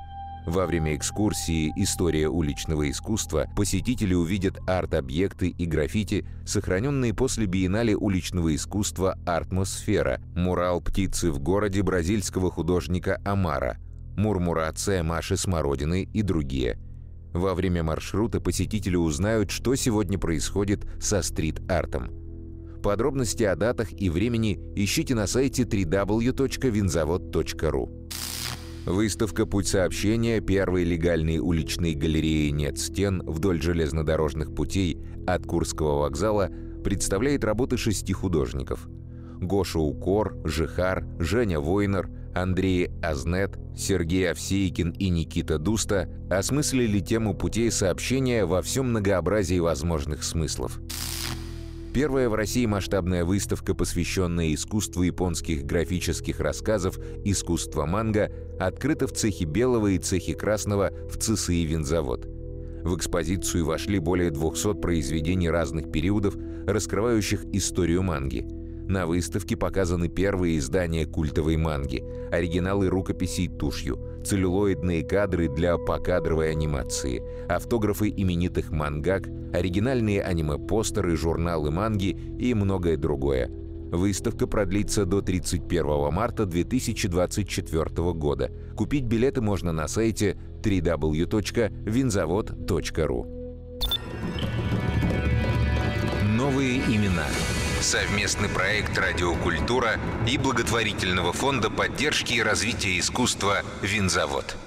Во 0.45 0.67
время 0.67 0.95
экскурсии 0.95 1.73
«История 1.75 2.27
уличного 2.29 2.91
искусства» 2.91 3.47
посетители 3.55 4.13
увидят 4.13 4.59
арт-объекты 4.67 5.47
и 5.49 5.65
граффити, 5.65 6.27
сохраненные 6.45 7.15
после 7.15 7.47
биеннале 7.47 7.95
уличного 7.95 8.53
искусства 8.53 9.17
«Артмосфера», 9.25 10.21
мурал 10.35 10.81
«Птицы 10.81 11.31
в 11.31 11.39
городе» 11.39 11.81
бразильского 11.81 12.51
художника 12.51 13.19
Амара, 13.25 13.77
мурмурация 14.17 15.01
Маши 15.01 15.35
Смородины 15.35 16.03
и 16.13 16.21
другие. 16.21 16.77
Во 17.35 17.53
время 17.53 17.83
маршрута 17.83 18.41
посетители 18.41 18.95
узнают, 18.95 19.51
что 19.51 19.75
сегодня 19.75 20.17
происходит 20.17 20.87
со 20.99 21.21
стрит-артом– 21.21 22.09
Подробности 22.85 23.43
о 23.43 23.55
датах 23.55 23.87
и 23.99 24.11
времени 24.11 24.59
ищите 24.75 25.15
на 25.15 25.25
сайте 25.25 25.63
www.винзавод.ру. 25.63 27.89
Выставка 28.85 29.47
«Путь 29.47 29.67
сообщения» 29.67 30.39
первой 30.39 30.83
легальной 30.83 31.39
уличной 31.39 31.95
галереи 31.95 32.49
«Нет 32.49 32.77
стен» 32.77 33.23
вдоль 33.25 33.59
железнодорожных 33.59 34.53
путей 34.53 35.03
от 35.25 35.47
Курского 35.47 36.01
вокзала 36.01 36.51
представляет 36.83 37.43
работы 37.43 37.77
шести 37.77 38.13
художников. 38.13 38.87
Гоша 39.41 39.79
Укор, 39.79 40.37
Жихар, 40.45 41.07
Женя 41.17 41.59
Войнер, 41.59 42.11
Андрей 42.35 42.91
Азнет, 43.01 43.57
Сергей 43.77 44.29
Овсейкин 44.29 44.91
и 44.91 45.09
Никита 45.09 45.57
Дуста 45.57 46.09
осмыслили 46.29 46.99
тему 46.99 47.33
путей 47.33 47.71
сообщения 47.71 48.45
во 48.45 48.61
всем 48.61 48.89
многообразии 48.89 49.59
возможных 49.59 50.23
смыслов. 50.23 50.79
Первая 51.93 52.27
в 52.27 52.35
России 52.35 52.65
масштабная 52.65 53.23
выставка, 53.23 53.73
посвященная 53.73 54.53
искусству 54.53 55.03
японских 55.03 55.63
графических 55.63 56.41
рассказов 56.41 56.99
«Искусство 57.23 57.85
манго», 57.85 58.29
открыта 58.59 59.07
в 59.07 59.13
цехе 59.13 59.45
белого 59.45 59.87
и 59.87 59.97
цехе 59.97 60.35
красного 60.35 60.91
в 61.09 61.17
ЦСИ 61.17 61.63
«Винзавод». 61.63 62.25
В 62.83 62.97
экспозицию 62.97 63.65
вошли 63.65 63.99
более 63.99 64.29
200 64.29 64.81
произведений 64.81 65.49
разных 65.49 65.89
периодов, 65.89 66.35
раскрывающих 66.67 67.45
историю 67.53 68.03
манги– 68.03 68.45
на 68.87 69.07
выставке 69.07 69.57
показаны 69.57 70.09
первые 70.09 70.59
издания 70.59 71.05
культовой 71.05 71.57
манги, 71.57 72.03
оригиналы 72.31 72.89
рукописей 72.89 73.47
тушью, 73.47 73.99
целлюлоидные 74.23 75.03
кадры 75.03 75.49
для 75.49 75.77
покадровой 75.77 76.51
анимации, 76.51 77.23
автографы 77.49 78.09
именитых 78.09 78.71
мангак, 78.71 79.27
оригинальные 79.53 80.21
аниме-постеры, 80.21 81.15
журналы 81.15 81.71
манги 81.71 82.17
и 82.39 82.53
многое 82.53 82.97
другое. 82.97 83.49
Выставка 83.91 84.47
продлится 84.47 85.05
до 85.05 85.21
31 85.21 86.11
марта 86.11 86.45
2024 86.45 88.13
года. 88.13 88.51
Купить 88.75 89.05
билеты 89.05 89.41
можно 89.41 89.71
на 89.71 89.87
сайте 89.87 90.37
www.винзавод.ру. 90.61 93.27
Новые 96.37 96.79
имена– 96.79 97.25
Совместный 97.85 98.49
проект 98.49 98.97
«Радиокультура» 98.97 99.99
и 100.27 100.39
благотворительного 100.39 101.33
фонда 101.33 101.69
поддержки 101.69 102.33
и 102.33 102.41
развития 102.41 102.97
искусства 102.97 103.61
«Винзавод». 103.83 104.57